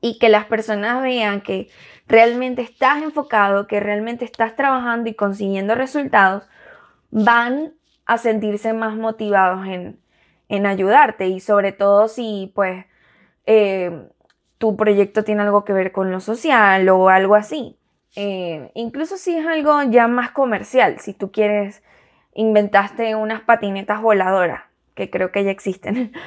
y 0.00 0.18
que 0.18 0.28
las 0.28 0.46
personas 0.46 1.02
vean 1.02 1.40
que 1.40 1.68
realmente 2.12 2.60
estás 2.60 3.02
enfocado, 3.02 3.66
que 3.66 3.80
realmente 3.80 4.26
estás 4.26 4.54
trabajando 4.54 5.08
y 5.08 5.14
consiguiendo 5.14 5.74
resultados, 5.74 6.44
van 7.10 7.72
a 8.04 8.18
sentirse 8.18 8.74
más 8.74 8.96
motivados 8.96 9.66
en, 9.66 9.98
ayudarte 10.66 11.28
y 11.28 11.40
sobre 11.40 11.72
todo 11.72 12.08
si 12.08 12.52
pues 12.54 12.84
eh, 13.46 14.10
tu 14.58 14.76
proyecto 14.76 15.24
tiene 15.24 15.40
algo 15.40 15.64
que 15.64 15.72
ver 15.72 15.92
con 15.92 16.10
lo 16.10 16.20
social 16.20 16.86
o 16.90 17.08
algo 17.08 17.34
así. 17.34 17.78
Eh, 18.16 18.70
incluso 18.74 19.16
si 19.16 19.34
es 19.34 19.46
algo 19.46 19.82
ya 19.84 20.08
más 20.08 20.32
comercial, 20.32 21.00
si 21.00 21.14
tú 21.14 21.32
quieres, 21.32 21.82
inventaste 22.34 23.16
unas 23.16 23.40
patinetas 23.40 24.02
voladoras, 24.02 24.64
que 24.94 25.08
creo 25.08 25.32
que 25.32 25.44
ya 25.44 25.50
existen. 25.50 26.12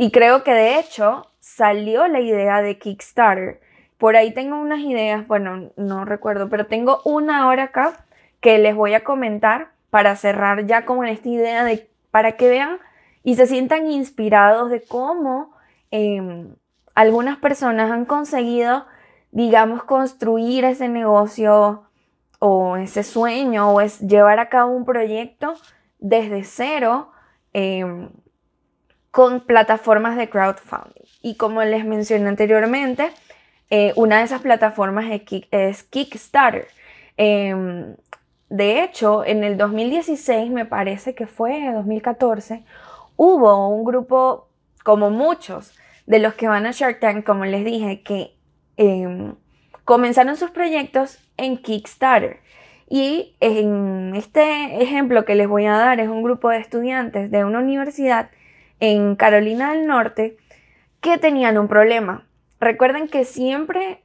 Y 0.00 0.12
creo 0.12 0.44
que 0.44 0.52
de 0.52 0.78
hecho 0.78 1.26
salió 1.40 2.06
la 2.06 2.20
idea 2.20 2.62
de 2.62 2.78
Kickstarter 2.78 3.60
por 3.98 4.16
ahí 4.16 4.32
tengo 4.32 4.60
unas 4.60 4.80
ideas, 4.80 5.26
bueno, 5.26 5.70
no 5.76 6.04
recuerdo, 6.04 6.48
pero 6.48 6.66
tengo 6.66 7.00
una 7.04 7.48
hora 7.48 7.64
acá 7.64 8.04
que 8.40 8.58
les 8.58 8.74
voy 8.74 8.94
a 8.94 9.04
comentar 9.04 9.72
para 9.90 10.14
cerrar 10.16 10.66
ya 10.66 10.84
como 10.84 11.02
en 11.04 11.10
esta 11.10 11.28
idea 11.28 11.64
de, 11.64 11.90
para 12.10 12.32
que 12.32 12.48
vean 12.48 12.78
y 13.24 13.34
se 13.34 13.46
sientan 13.46 13.90
inspirados 13.90 14.70
de 14.70 14.82
cómo 14.82 15.52
em, 15.90 16.54
algunas 16.94 17.38
personas 17.38 17.90
han 17.90 18.04
conseguido, 18.04 18.86
digamos, 19.32 19.82
construir 19.82 20.64
ese 20.64 20.88
negocio 20.88 21.84
o 22.38 22.76
ese 22.76 23.02
sueño 23.02 23.72
o 23.72 23.80
es 23.80 23.98
llevar 24.00 24.38
a 24.38 24.48
cabo 24.48 24.72
un 24.72 24.84
proyecto 24.84 25.54
desde 25.98 26.44
cero 26.44 27.10
em, 27.52 28.10
con 29.10 29.40
plataformas 29.40 30.16
de 30.16 30.30
crowdfunding. 30.30 31.02
Y 31.20 31.36
como 31.36 31.64
les 31.64 31.84
mencioné 31.84 32.28
anteriormente, 32.28 33.10
eh, 33.70 33.92
una 33.96 34.18
de 34.18 34.24
esas 34.24 34.40
plataformas 34.40 35.06
es, 35.50 35.82
Kickstarter. 35.84 36.68
Em, 37.16 37.96
de 38.48 38.82
hecho, 38.82 39.24
en 39.24 39.44
el 39.44 39.58
2016, 39.58 40.50
me 40.50 40.64
parece 40.64 41.14
que 41.14 41.26
fue 41.26 41.70
2014, 41.72 42.64
hubo 43.16 43.68
un 43.68 43.84
grupo, 43.84 44.48
como 44.84 45.10
muchos 45.10 45.74
de 46.06 46.18
los 46.18 46.34
que 46.34 46.48
van 46.48 46.66
a 46.66 46.70
Shark 46.72 47.00
Tank, 47.00 47.24
como 47.26 47.44
les 47.44 47.64
dije, 47.64 48.02
que 48.02 48.34
em, 48.76 49.34
comenzaron 49.84 50.36
sus 50.36 50.50
proyectos 50.50 51.18
en 51.36 51.58
Kickstarter. 51.58 52.40
Y 52.88 53.36
en 53.40 54.14
este 54.16 54.82
ejemplo 54.82 55.24
que 55.24 55.34
les 55.34 55.46
voy 55.48 55.66
a 55.66 55.72
dar 55.72 56.00
es 56.00 56.08
un 56.08 56.22
grupo 56.22 56.48
de 56.48 56.58
estudiantes 56.58 57.30
de 57.30 57.44
una 57.44 57.58
universidad 57.58 58.30
en 58.80 59.16
Carolina 59.16 59.72
del 59.72 59.86
Norte 59.86 60.38
que 61.00 61.18
tenían 61.18 61.58
un 61.58 61.68
problema. 61.68 62.27
Recuerden 62.60 63.08
que 63.08 63.24
siempre 63.24 64.02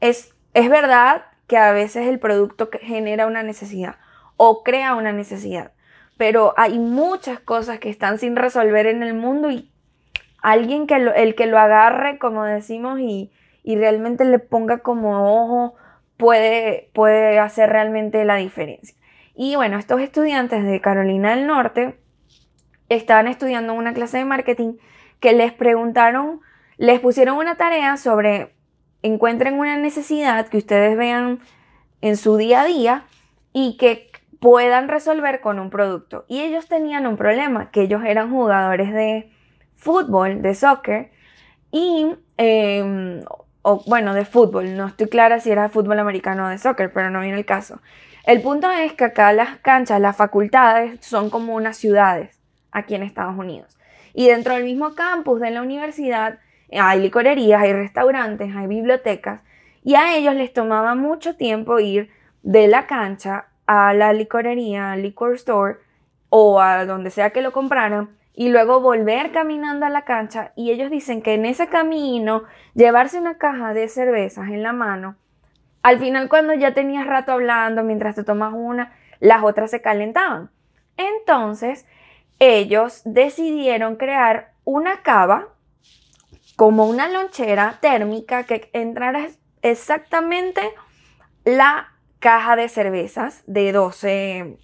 es, 0.00 0.34
es 0.54 0.68
verdad 0.68 1.24
que 1.46 1.56
a 1.56 1.72
veces 1.72 2.06
el 2.06 2.18
producto 2.18 2.70
genera 2.80 3.26
una 3.26 3.42
necesidad 3.42 3.96
o 4.36 4.62
crea 4.62 4.94
una 4.94 5.12
necesidad, 5.12 5.72
pero 6.16 6.54
hay 6.56 6.78
muchas 6.78 7.40
cosas 7.40 7.78
que 7.78 7.90
están 7.90 8.18
sin 8.18 8.36
resolver 8.36 8.86
en 8.86 9.02
el 9.02 9.14
mundo 9.14 9.50
y 9.50 9.70
alguien 10.42 10.86
que 10.86 10.94
el 10.94 11.34
que 11.34 11.46
lo 11.46 11.58
agarre, 11.58 12.18
como 12.18 12.44
decimos, 12.44 13.00
y, 13.00 13.30
y 13.62 13.76
realmente 13.76 14.24
le 14.24 14.38
ponga 14.38 14.78
como 14.78 15.42
ojo, 15.42 15.74
puede, 16.16 16.90
puede 16.94 17.38
hacer 17.38 17.70
realmente 17.70 18.24
la 18.24 18.36
diferencia. 18.36 18.96
Y 19.34 19.56
bueno, 19.56 19.78
estos 19.78 20.00
estudiantes 20.00 20.64
de 20.64 20.80
Carolina 20.80 21.34
del 21.34 21.46
Norte 21.46 21.98
estaban 22.88 23.26
estudiando 23.26 23.74
una 23.74 23.94
clase 23.94 24.18
de 24.18 24.24
marketing 24.24 24.74
que 25.20 25.32
les 25.32 25.52
preguntaron, 25.52 26.40
les 26.80 26.98
pusieron 26.98 27.36
una 27.36 27.56
tarea 27.56 27.98
sobre 27.98 28.54
encuentren 29.02 29.58
una 29.58 29.76
necesidad 29.76 30.48
que 30.48 30.56
ustedes 30.56 30.96
vean 30.96 31.40
en 32.00 32.16
su 32.16 32.38
día 32.38 32.62
a 32.62 32.64
día 32.64 33.04
y 33.52 33.76
que 33.76 34.10
puedan 34.40 34.88
resolver 34.88 35.42
con 35.42 35.58
un 35.58 35.68
producto. 35.68 36.24
Y 36.26 36.40
ellos 36.40 36.68
tenían 36.68 37.06
un 37.06 37.18
problema, 37.18 37.70
que 37.70 37.82
ellos 37.82 38.02
eran 38.06 38.30
jugadores 38.30 38.94
de 38.94 39.30
fútbol, 39.76 40.40
de 40.40 40.54
soccer, 40.54 41.10
y, 41.70 42.14
em, 42.38 43.24
bueno, 43.86 44.14
de 44.14 44.24
fútbol, 44.24 44.74
no 44.74 44.86
estoy 44.86 45.08
clara 45.08 45.38
si 45.38 45.50
era 45.50 45.68
fútbol 45.68 45.98
americano 45.98 46.46
o 46.46 46.48
de 46.48 46.56
soccer, 46.56 46.90
pero 46.94 47.10
no 47.10 47.20
viene 47.20 47.36
el 47.36 47.44
caso. 47.44 47.82
El 48.24 48.40
punto 48.40 48.70
es 48.70 48.94
que 48.94 49.04
acá 49.04 49.34
las 49.34 49.58
canchas, 49.58 50.00
las 50.00 50.16
facultades 50.16 51.04
son 51.04 51.28
como 51.28 51.54
unas 51.54 51.76
ciudades 51.76 52.40
aquí 52.72 52.94
en 52.94 53.02
Estados 53.02 53.36
Unidos. 53.36 53.76
Y 54.14 54.28
dentro 54.28 54.54
del 54.54 54.64
mismo 54.64 54.94
campus 54.94 55.40
de 55.40 55.50
la 55.50 55.60
universidad 55.60 56.38
hay 56.72 57.00
licorerías, 57.00 57.62
hay 57.62 57.72
restaurantes, 57.72 58.54
hay 58.54 58.66
bibliotecas, 58.66 59.42
y 59.82 59.94
a 59.94 60.16
ellos 60.16 60.34
les 60.34 60.52
tomaba 60.52 60.94
mucho 60.94 61.36
tiempo 61.36 61.78
ir 61.80 62.10
de 62.42 62.68
la 62.68 62.86
cancha 62.86 63.46
a 63.66 63.94
la 63.94 64.12
licorería, 64.12 64.92
al 64.92 65.02
liquor 65.02 65.34
store 65.34 65.78
o 66.28 66.60
a 66.60 66.84
donde 66.84 67.10
sea 67.10 67.30
que 67.30 67.42
lo 67.42 67.52
compraran 67.52 68.10
y 68.34 68.48
luego 68.48 68.80
volver 68.80 69.32
caminando 69.32 69.86
a 69.86 69.90
la 69.90 70.04
cancha 70.04 70.52
y 70.56 70.70
ellos 70.70 70.90
dicen 70.90 71.22
que 71.22 71.34
en 71.34 71.44
ese 71.44 71.68
camino 71.68 72.44
llevarse 72.74 73.18
una 73.18 73.36
caja 73.38 73.74
de 73.74 73.88
cervezas 73.88 74.48
en 74.48 74.62
la 74.62 74.72
mano, 74.72 75.16
al 75.82 75.98
final 75.98 76.28
cuando 76.28 76.54
ya 76.54 76.72
tenías 76.72 77.06
rato 77.06 77.32
hablando 77.32 77.82
mientras 77.82 78.14
te 78.14 78.24
tomas 78.24 78.52
una, 78.54 78.92
las 79.18 79.42
otras 79.42 79.70
se 79.70 79.82
calentaban. 79.82 80.50
Entonces, 80.96 81.86
ellos 82.38 83.02
decidieron 83.04 83.96
crear 83.96 84.52
una 84.64 85.02
cava 85.02 85.48
como 86.60 86.84
una 86.84 87.08
lonchera 87.08 87.78
térmica 87.80 88.44
que 88.44 88.68
entrara 88.74 89.28
exactamente 89.62 90.60
la 91.46 91.94
caja 92.18 92.54
de 92.54 92.68
cervezas 92.68 93.42
de 93.46 93.72
12, 93.72 94.58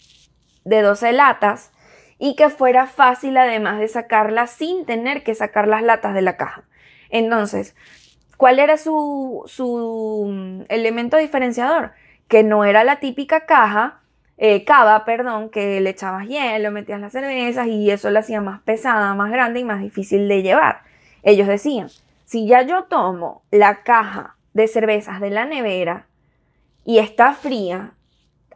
de 0.66 0.82
12 0.82 1.12
latas 1.12 1.72
y 2.18 2.36
que 2.36 2.50
fuera 2.50 2.86
fácil 2.86 3.38
además 3.38 3.78
de 3.78 3.88
sacarlas 3.88 4.50
sin 4.50 4.84
tener 4.84 5.22
que 5.22 5.34
sacar 5.34 5.68
las 5.68 5.82
latas 5.82 6.12
de 6.12 6.20
la 6.20 6.36
caja. 6.36 6.64
Entonces, 7.08 7.74
¿cuál 8.36 8.58
era 8.58 8.76
su, 8.76 9.44
su 9.46 10.26
mm, 10.28 10.64
elemento 10.68 11.16
diferenciador? 11.16 11.92
Que 12.28 12.42
no 12.42 12.66
era 12.66 12.84
la 12.84 12.96
típica 12.96 13.46
caja, 13.46 14.02
eh, 14.36 14.66
cava, 14.66 15.06
perdón, 15.06 15.48
que 15.48 15.80
le 15.80 15.88
echabas 15.88 16.28
hielo, 16.28 16.70
metías 16.72 17.00
las 17.00 17.12
cervezas 17.12 17.68
y 17.68 17.90
eso 17.90 18.10
la 18.10 18.20
hacía 18.20 18.42
más 18.42 18.60
pesada, 18.60 19.14
más 19.14 19.30
grande 19.30 19.60
y 19.60 19.64
más 19.64 19.80
difícil 19.80 20.28
de 20.28 20.42
llevar. 20.42 20.84
Ellos 21.22 21.48
decían, 21.48 21.88
si 22.24 22.46
ya 22.46 22.62
yo 22.62 22.84
tomo 22.84 23.42
la 23.50 23.82
caja 23.82 24.36
de 24.52 24.68
cervezas 24.68 25.20
de 25.20 25.30
la 25.30 25.44
nevera 25.44 26.06
y 26.84 26.98
está 26.98 27.32
fría, 27.34 27.92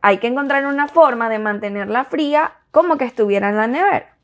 hay 0.03 0.19
que 0.19 0.29
encontrar 0.29 0.67
una 0.67 0.89
forma 0.89 1.29
de 1.29 1.39
mantenerla 1.39 2.05
fría 2.05 2.53
como 2.71 2.97
que 2.97 3.05
estuviera 3.05 3.51
en 3.51 3.57
la 3.57 3.67
nevera. 3.67 4.17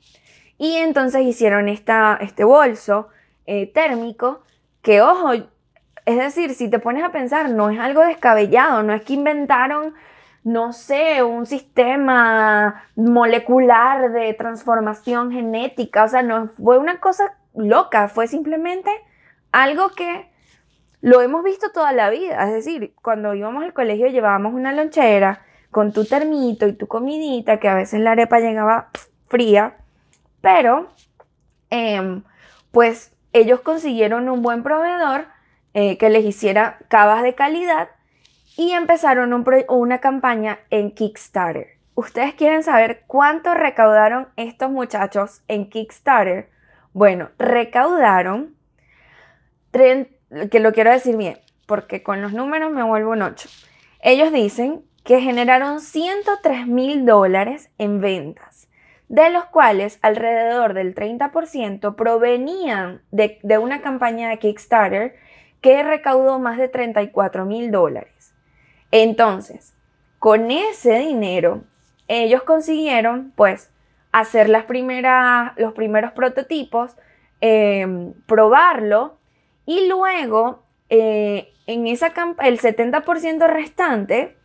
Y 0.58 0.76
entonces 0.76 1.22
hicieron 1.22 1.68
esta, 1.68 2.18
este 2.20 2.44
bolso 2.44 3.08
eh, 3.46 3.70
térmico 3.72 4.42
que, 4.82 5.02
ojo, 5.02 5.32
es 5.32 6.16
decir, 6.16 6.54
si 6.54 6.70
te 6.70 6.78
pones 6.78 7.04
a 7.04 7.10
pensar, 7.10 7.50
no 7.50 7.70
es 7.70 7.78
algo 7.78 8.00
descabellado, 8.00 8.82
no 8.82 8.94
es 8.94 9.02
que 9.02 9.14
inventaron, 9.14 9.94
no 10.44 10.72
sé, 10.72 11.22
un 11.22 11.46
sistema 11.46 12.84
molecular 12.94 14.12
de 14.12 14.32
transformación 14.34 15.32
genética, 15.32 16.04
o 16.04 16.08
sea, 16.08 16.22
no 16.22 16.50
fue 16.56 16.78
una 16.78 17.00
cosa 17.00 17.34
loca, 17.56 18.08
fue 18.08 18.28
simplemente 18.28 18.90
algo 19.52 19.90
que 19.90 20.30
lo 21.00 21.20
hemos 21.20 21.44
visto 21.44 21.70
toda 21.72 21.92
la 21.92 22.10
vida, 22.10 22.44
es 22.46 22.52
decir, 22.52 22.94
cuando 23.02 23.34
íbamos 23.34 23.64
al 23.64 23.72
colegio 23.72 24.08
llevábamos 24.08 24.54
una 24.54 24.72
lonchera 24.72 25.42
con 25.70 25.92
tu 25.92 26.04
termito 26.04 26.66
y 26.66 26.72
tu 26.72 26.86
comidita, 26.86 27.58
que 27.60 27.68
a 27.68 27.74
veces 27.74 28.00
la 28.00 28.12
arepa 28.12 28.40
llegaba 28.40 28.88
fría, 29.28 29.76
pero 30.40 30.88
em, 31.70 32.22
pues 32.70 33.12
ellos 33.32 33.60
consiguieron 33.60 34.28
un 34.28 34.42
buen 34.42 34.62
proveedor 34.62 35.26
eh, 35.74 35.98
que 35.98 36.08
les 36.08 36.24
hiciera 36.24 36.78
cavas 36.88 37.22
de 37.22 37.34
calidad 37.34 37.88
y 38.56 38.72
empezaron 38.72 39.44
una 39.68 39.98
campaña 39.98 40.58
en 40.70 40.90
Kickstarter. 40.90 41.76
¿Ustedes 41.94 42.34
quieren 42.34 42.62
saber 42.62 43.04
cuánto 43.06 43.54
recaudaron 43.54 44.28
estos 44.36 44.70
muchachos 44.70 45.42
en 45.48 45.68
Kickstarter? 45.68 46.50
Bueno, 46.96 47.28
recaudaron, 47.36 48.56
que 49.70 50.60
lo 50.60 50.72
quiero 50.72 50.90
decir 50.90 51.18
bien, 51.18 51.38
porque 51.66 52.02
con 52.02 52.22
los 52.22 52.32
números 52.32 52.72
me 52.72 52.82
vuelvo 52.82 53.10
un 53.10 53.20
8. 53.20 53.50
Ellos 54.00 54.32
dicen 54.32 54.82
que 55.04 55.20
generaron 55.20 55.80
103 55.80 56.66
mil 56.66 57.04
dólares 57.04 57.68
en 57.76 58.00
ventas, 58.00 58.70
de 59.10 59.28
los 59.28 59.44
cuales 59.44 59.98
alrededor 60.00 60.72
del 60.72 60.94
30% 60.94 61.96
provenían 61.96 63.02
de, 63.10 63.40
una 63.58 63.82
campaña 63.82 64.30
de 64.30 64.38
Kickstarter 64.38 65.16
que 65.60 65.82
recaudó 65.82 66.38
más 66.38 66.56
de 66.56 66.68
34 66.68 67.44
mil 67.44 67.70
dólares. 67.70 68.32
Entonces, 68.90 69.74
con 70.18 70.50
ese 70.50 71.00
dinero, 71.00 71.62
ellos 72.08 72.42
consiguieron, 72.44 73.34
pues, 73.36 73.70
hacer 74.12 74.48
las 74.48 74.64
primeras, 74.64 75.52
los 75.56 75.72
primeros 75.74 76.12
prototipos, 76.12 76.96
em, 77.40 78.12
probarlo 78.26 79.18
y 79.66 79.88
luego 79.88 80.62
eh, 80.88 81.52
en 81.66 81.86
esa 81.86 82.12
el 82.42 82.60
70% 82.60 83.46
restante 83.48 84.36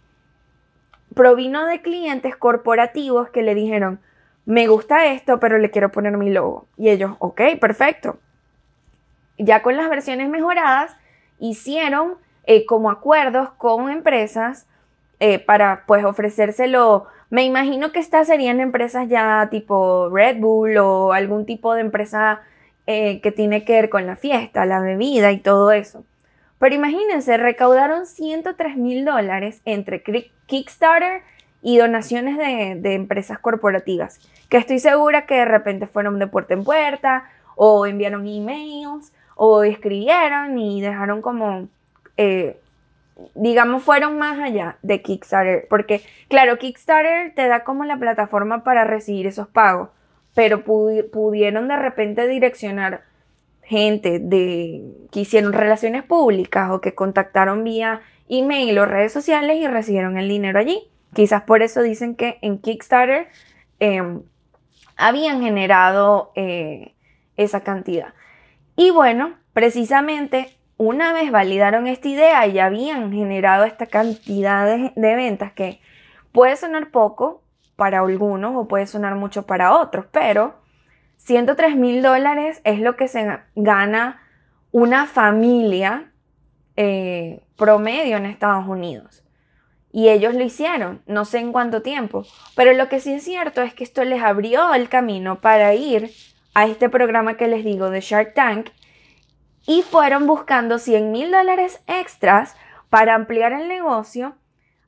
provino 1.13 1.65
de 1.65 1.81
clientes 1.81 2.35
corporativos 2.35 3.29
que 3.29 3.43
le 3.43 3.53
dijeron, 3.53 3.99
me 4.45 4.67
gusta 4.67 5.05
esto, 5.07 5.39
pero 5.39 5.57
le 5.57 5.69
quiero 5.69 5.91
poner 5.91 6.17
mi 6.17 6.31
logo. 6.31 6.67
Y 6.77 6.89
ellos, 6.89 7.11
ok, 7.19 7.41
perfecto. 7.59 8.19
Ya 9.37 9.61
con 9.61 9.77
las 9.77 9.89
versiones 9.89 10.29
mejoradas, 10.29 10.95
hicieron 11.39 12.15
eh, 12.45 12.65
como 12.65 12.89
acuerdos 12.89 13.49
con 13.51 13.89
empresas 13.89 14.67
eh, 15.19 15.39
para 15.39 15.85
pues 15.85 16.03
ofrecérselo. 16.03 17.07
Me 17.31 17.45
imagino 17.45 17.93
que 17.93 17.99
estas 17.99 18.27
serían 18.27 18.59
empresas 18.59 19.07
ya 19.07 19.47
tipo 19.49 20.09
Red 20.09 20.39
Bull 20.39 20.77
o 20.77 21.13
algún 21.13 21.45
tipo 21.45 21.73
de 21.73 21.79
empresa 21.79 22.41
eh, 22.87 23.21
que 23.21 23.31
tiene 23.31 23.63
que 23.63 23.71
ver 23.71 23.89
con 23.89 24.05
la 24.05 24.17
fiesta, 24.17 24.65
la 24.65 24.81
bebida 24.81 25.31
y 25.31 25.37
todo 25.37 25.71
eso. 25.71 26.03
Pero 26.59 26.75
imagínense, 26.75 27.37
recaudaron 27.37 28.05
103 28.05 28.75
mil 28.75 29.05
dólares 29.05 29.61
entre 29.63 30.03
Kickstarter 30.45 31.21
y 31.61 31.77
donaciones 31.77 32.37
de, 32.37 32.93
empresas 32.93 33.39
corporativas, 33.39 34.19
que 34.49 34.57
estoy 34.57 34.79
segura 34.79 35.25
que 35.25 35.35
de 35.35 35.45
repente 35.45 35.87
fueron 35.87 36.19
de 36.19 36.27
puerta 36.27 36.53
en 36.53 36.65
puerta 36.65 37.29
o 37.55 37.85
enviaron 37.85 38.27
emails 38.27 39.13
o 39.35 39.63
escribieron 39.63 40.59
y 40.59 40.81
dejaron 40.81 41.21
como 41.21 41.69
eh, 42.17 42.59
digamos, 43.35 43.83
fueron 43.83 44.17
más 44.17 44.39
allá 44.39 44.77
de 44.81 45.01
Kickstarter, 45.01 45.67
porque 45.69 46.01
claro, 46.27 46.57
Kickstarter 46.57 47.33
te 47.35 47.47
da 47.47 47.63
como 47.63 47.85
la 47.85 47.97
plataforma 47.97 48.63
para 48.63 48.83
recibir 48.83 49.27
esos 49.27 49.47
pagos, 49.47 49.89
pero 50.33 50.63
pudieron 50.63 51.67
de 51.67 51.77
repente 51.77 52.27
direccionar 52.27 53.03
gente 53.63 54.19
de, 54.19 54.83
que 55.11 55.21
hicieron 55.21 55.53
relaciones 55.53 56.03
públicas 56.03 56.71
o 56.71 56.81
que 56.81 56.93
contactaron 56.93 57.63
vía 57.63 58.01
email 58.27 58.77
o 58.79 58.85
redes 58.85 59.11
sociales 59.11 59.57
y 59.57 59.67
recibieron 59.67 60.17
el 60.17 60.27
dinero 60.29 60.59
allí. 60.59 60.89
Quizás 61.13 61.43
por 61.43 61.61
eso 61.61 61.81
dicen 61.81 62.15
que 62.15 62.37
en 62.41 62.59
Kickstarter 62.59 63.27
em, 63.79 64.23
habían 64.95 65.41
generado 65.41 66.31
eh, 66.35 66.95
esa 67.35 67.61
cantidad. 67.61 68.13
Y 68.75 68.91
bueno, 68.91 69.35
precisamente 69.53 70.57
una 70.81 71.13
vez 71.13 71.29
validaron 71.31 71.85
esta 71.85 72.07
idea 72.07 72.47
y 72.47 72.57
habían 72.57 73.11
generado 73.11 73.65
esta 73.65 73.85
cantidad 73.85 74.65
de, 74.65 74.91
de 74.95 75.15
ventas 75.15 75.53
que 75.53 75.79
puede 76.31 76.55
sonar 76.55 76.89
poco 76.89 77.43
para 77.75 77.99
algunos 77.99 78.55
o 78.55 78.67
puede 78.67 78.87
sonar 78.87 79.13
mucho 79.13 79.45
para 79.45 79.75
otros, 79.75 80.05
pero 80.11 80.55
103 81.17 81.75
mil 81.75 82.01
dólares 82.01 82.61
es 82.63 82.79
lo 82.79 82.95
que 82.95 83.07
se 83.07 83.27
gana 83.55 84.21
una 84.71 85.05
familia 85.05 86.11
eh, 86.75 87.43
promedio 87.57 88.17
en 88.17 88.25
Estados 88.25 88.67
Unidos. 88.67 89.23
Y 89.91 90.09
ellos 90.09 90.33
lo 90.33 90.43
hicieron, 90.43 91.03
no 91.05 91.25
sé 91.25 91.39
en 91.39 91.51
cuánto 91.51 91.83
tiempo. 91.83 92.25
Pero 92.55 92.73
lo 92.73 92.89
que 92.89 92.99
sí 92.99 93.13
es 93.13 93.23
cierto 93.23 93.61
es 93.61 93.75
que 93.75 93.83
esto 93.83 94.03
les 94.03 94.23
abrió 94.23 94.73
el 94.73 94.89
camino 94.89 95.41
para 95.41 95.75
ir 95.75 96.09
a 96.55 96.65
este 96.65 96.89
programa 96.89 97.37
que 97.37 97.47
les 97.47 97.63
digo 97.63 97.91
de 97.91 98.01
Shark 98.01 98.33
Tank 98.33 98.69
y 99.65 99.83
fueron 99.83 100.27
buscando 100.27 100.79
100 100.79 101.11
mil 101.11 101.31
dólares 101.31 101.81
extras 101.87 102.55
para 102.89 103.15
ampliar 103.15 103.53
el 103.53 103.67
negocio 103.67 104.35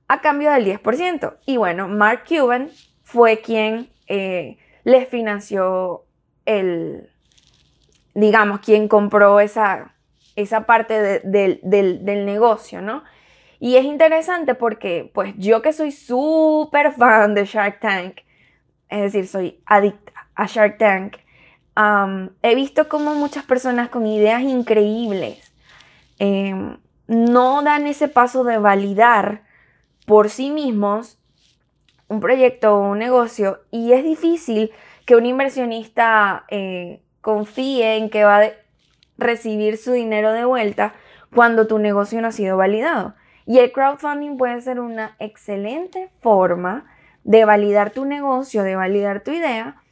a 0.08 0.22
cambio 0.22 0.52
del 0.52 0.66
10%. 0.66 1.38
Y 1.46 1.58
bueno, 1.58 1.88
Mark 1.88 2.24
Cuban 2.28 2.70
fue 3.04 3.42
quien 3.42 3.90
eh, 4.08 4.58
les 4.84 5.08
financió 5.08 6.06
el, 6.46 7.10
digamos, 8.14 8.60
quien 8.60 8.88
compró 8.88 9.40
esa, 9.40 9.96
esa 10.36 10.66
parte 10.66 11.22
del, 11.24 11.60
del 11.64 12.26
negocio, 12.26 12.82
¿no? 12.82 13.04
Y 13.60 13.78
es 13.78 13.86
interesante 13.86 14.56
porque, 14.56 15.10
pues 15.14 15.34
yo 15.38 15.62
que 15.62 15.72
soy 15.72 15.94
súper 15.94 16.92
fan 16.92 17.34
de 17.34 17.46
Shark 17.46 17.80
Tank, 17.80 18.18
es 18.90 19.14
decir, 19.14 19.26
soy 19.26 19.62
adicta 19.66 20.12
a 20.36 20.48
Shark 20.48 20.78
Tank, 20.78 21.16
he 21.76 22.56
visto 22.56 22.88
como 22.88 23.16
muchas 23.16 23.44
personas 23.46 23.90
con 23.90 24.06
ideas 24.06 24.44
increíbles 24.44 25.40
em, 26.20 26.78
no 27.08 27.64
dan 27.64 27.88
ese 27.88 28.08
paso 28.08 28.44
de 28.44 28.58
validar 28.60 29.44
por 30.06 30.30
sí 30.30 30.52
mismos 30.52 31.18
un 32.08 32.20
proyecto 32.20 32.76
o 32.76 32.92
un 32.92 33.00
negocio 33.00 33.62
y 33.72 33.94
es 33.94 34.04
difícil 34.04 34.72
que 35.06 35.16
un 35.16 35.26
inversionista 35.26 36.46
eh, 36.50 37.02
confíe 37.22 37.98
en 37.98 38.10
que 38.10 38.24
va 38.24 38.44
a 38.44 38.52
recibir 39.18 39.78
su 39.78 39.94
dinero 39.94 40.32
de 40.32 40.46
vuelta 40.46 40.94
cuando 41.34 41.68
tu 41.68 41.80
negocio 41.80 42.22
no 42.22 42.28
ha 42.28 42.32
sido 42.32 42.58
validado. 42.58 43.16
Y 43.46 43.60
el 43.60 43.72
crowdfunding 43.72 44.38
puede 44.38 44.62
ser 44.62 44.80
una 44.80 45.16
excelente 45.20 46.10
forma 46.22 46.86
de 47.24 47.46
validar 47.46 47.92
tu 47.92 48.06
negocio, 48.06 48.64
de 48.64 48.76
validar 48.76 49.22
tu 49.22 49.32
idea, 49.32 49.83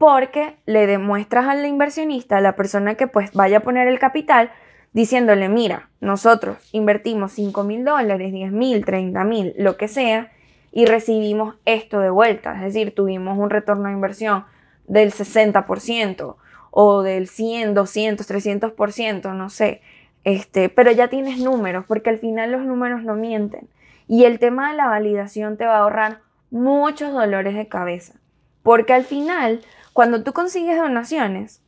porque 0.00 0.56
le 0.64 0.86
demuestras 0.86 1.46
al 1.46 1.66
inversionista, 1.66 2.38
a 2.38 2.40
la 2.40 2.56
persona 2.56 2.94
que 2.94 3.06
pues 3.06 3.34
vaya 3.34 3.58
a 3.58 3.60
poner 3.60 3.86
el 3.86 3.98
capital, 3.98 4.50
diciéndole, 4.94 5.50
mira, 5.50 5.90
nosotros 6.00 6.56
invertimos 6.72 7.32
5 7.32 7.64
mil 7.64 7.84
dólares, 7.84 8.32
10 8.32 8.50
mil, 8.50 8.82
30 8.86 9.22
mil, 9.24 9.54
lo 9.58 9.76
que 9.76 9.88
sea, 9.88 10.32
y 10.72 10.86
recibimos 10.86 11.56
esto 11.66 12.00
de 12.00 12.08
vuelta. 12.08 12.54
Es 12.54 12.72
decir, 12.72 12.94
tuvimos 12.94 13.36
un 13.36 13.50
retorno 13.50 13.88
de 13.88 13.92
inversión 13.92 14.46
del 14.88 15.12
60% 15.12 16.36
o 16.70 17.02
del 17.02 17.28
100, 17.28 17.74
200, 17.74 18.26
300%, 18.26 19.34
no 19.34 19.50
sé. 19.50 19.82
Este, 20.24 20.70
pero 20.70 20.92
ya 20.92 21.08
tienes 21.08 21.40
números, 21.40 21.84
porque 21.86 22.08
al 22.08 22.18
final 22.18 22.52
los 22.52 22.62
números 22.62 23.02
no 23.02 23.16
mienten. 23.16 23.68
Y 24.08 24.24
el 24.24 24.38
tema 24.38 24.70
de 24.70 24.78
la 24.78 24.86
validación 24.86 25.58
te 25.58 25.66
va 25.66 25.76
a 25.76 25.80
ahorrar 25.80 26.20
muchos 26.50 27.12
dolores 27.12 27.54
de 27.54 27.68
cabeza. 27.68 28.14
Porque 28.62 28.94
al 28.94 29.04
final, 29.04 29.60
cuando 29.92 30.22
tú 30.22 30.32
consigues 30.32 30.78
donaciones, 30.78 31.62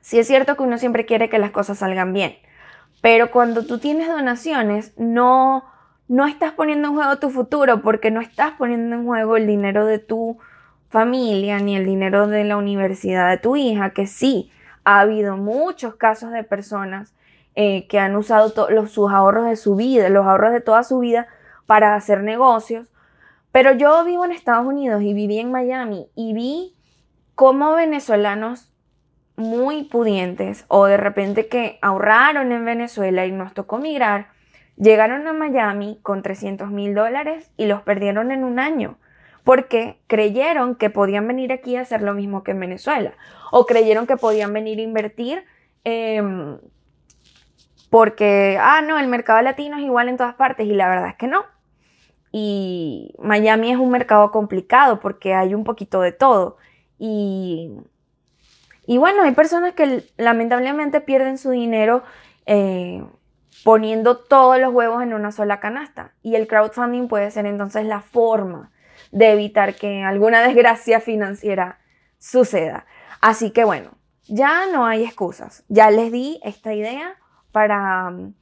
sí 0.00 0.18
es 0.18 0.26
cierto 0.26 0.56
que 0.56 0.62
uno 0.62 0.78
siempre 0.78 1.06
quiere 1.06 1.28
que 1.28 1.38
las 1.38 1.50
cosas 1.50 1.78
salgan 1.78 2.12
bien. 2.12 2.36
Pero 3.00 3.30
cuando 3.30 3.66
tú 3.66 3.78
tienes 3.78 4.08
donaciones, 4.08 4.92
no, 4.96 5.64
no 6.08 6.26
estás 6.26 6.52
poniendo 6.52 6.88
en 6.88 6.94
juego 6.94 7.18
tu 7.18 7.30
futuro 7.30 7.82
porque 7.82 8.10
no 8.10 8.20
estás 8.20 8.52
poniendo 8.52 8.96
en 8.96 9.04
juego 9.04 9.36
el 9.36 9.46
dinero 9.46 9.86
de 9.86 9.98
tu 9.98 10.38
familia 10.88 11.58
ni 11.58 11.76
el 11.76 11.84
dinero 11.84 12.28
de 12.28 12.44
la 12.44 12.56
universidad 12.56 13.28
de 13.28 13.38
tu 13.38 13.56
hija, 13.56 13.90
que 13.90 14.06
sí, 14.06 14.50
ha 14.84 15.00
habido 15.00 15.36
muchos 15.36 15.96
casos 15.96 16.30
de 16.30 16.44
personas 16.44 17.14
eh, 17.56 17.86
que 17.88 17.98
han 17.98 18.16
usado 18.16 18.52
los, 18.70 18.90
sus 18.90 19.10
ahorros 19.10 19.46
de 19.46 19.56
su 19.56 19.76
vida, 19.76 20.08
los 20.08 20.26
ahorros 20.26 20.52
de 20.52 20.60
toda 20.60 20.82
su 20.82 20.98
vida 20.98 21.26
para 21.66 21.94
hacer 21.94 22.22
negocios. 22.22 22.88
Pero 23.52 23.72
yo 23.72 24.04
vivo 24.04 24.24
en 24.24 24.32
Estados 24.32 24.66
Unidos 24.66 25.02
y 25.02 25.14
viví 25.14 25.38
en 25.38 25.50
Miami 25.50 26.08
y 26.14 26.32
vi 26.34 26.73
cómo 27.34 27.74
venezolanos 27.74 28.72
muy 29.36 29.84
pudientes 29.84 30.64
o 30.68 30.86
de 30.86 30.96
repente 30.96 31.48
que 31.48 31.78
ahorraron 31.82 32.52
en 32.52 32.64
Venezuela 32.64 33.26
y 33.26 33.32
nos 33.32 33.52
tocó 33.52 33.78
migrar, 33.78 34.28
Llegaron 34.76 35.26
a 35.28 35.32
Miami 35.32 36.00
con 36.02 36.22
300 36.22 36.70
mil 36.70 36.94
dólares 36.94 37.50
y 37.56 37.66
los 37.66 37.82
perdieron 37.82 38.32
en 38.32 38.42
un 38.42 38.58
año 38.58 38.98
porque 39.44 40.00
creyeron 40.06 40.74
que 40.74 40.90
podían 40.90 41.28
venir 41.28 41.52
aquí 41.52 41.76
a 41.76 41.82
hacer 41.82 42.02
lo 42.02 42.14
mismo 42.14 42.42
que 42.42 42.52
en 42.52 42.60
Venezuela 42.60 43.12
o 43.52 43.66
creyeron 43.66 44.06
que 44.06 44.16
podían 44.16 44.52
venir 44.52 44.78
a 44.78 44.82
invertir 44.82 45.44
em, 45.84 46.58
porque, 47.88 48.58
ah, 48.60 48.82
no, 48.82 48.98
el 48.98 49.06
mercado 49.06 49.40
latino 49.42 49.76
es 49.76 49.84
igual 49.84 50.08
en 50.08 50.16
todas 50.16 50.34
partes 50.34 50.66
y 50.66 50.72
la 50.72 50.88
verdad 50.88 51.10
es 51.10 51.14
que 51.14 51.28
no. 51.28 51.44
Y 52.32 53.14
Miami 53.20 53.70
es 53.70 53.78
un 53.78 53.92
mercado 53.92 54.32
complicado 54.32 54.98
porque 54.98 55.34
hay 55.34 55.54
un 55.54 55.62
poquito 55.62 56.00
de 56.00 56.10
todo. 56.10 56.56
Y, 58.86 58.96
bueno, 58.96 59.24
hay 59.24 59.32
personas 59.32 59.74
que 59.74 60.06
lamentablemente 60.16 61.02
pierden 61.02 61.36
su 61.36 61.50
dinero 61.50 62.02
eh, 62.46 63.04
poniendo 63.62 64.16
todos 64.16 64.58
los 64.58 64.72
huevos 64.72 65.02
en 65.02 65.12
una 65.12 65.30
sola 65.30 65.60
canasta. 65.60 66.14
Y 66.22 66.34
el 66.36 66.46
crowdfunding 66.46 67.08
puede 67.08 67.30
ser 67.30 67.44
entonces 67.44 67.84
la 67.84 68.00
forma 68.00 68.72
de 69.12 69.32
evitar 69.32 69.74
que 69.74 70.02
alguna 70.02 70.40
desgracia 70.46 71.00
financiera 71.00 71.78
suceda. 72.18 72.86
Así 73.20 73.50
que 73.50 73.64
bueno, 73.64 73.90
ya 74.26 74.66
no 74.72 74.86
hay 74.86 75.04
excusas. 75.04 75.64
Ya 75.68 75.90
les 75.90 76.10
di 76.10 76.40
esta 76.42 76.72
idea 76.72 77.16
para 77.52 78.08
um, 78.08 78.32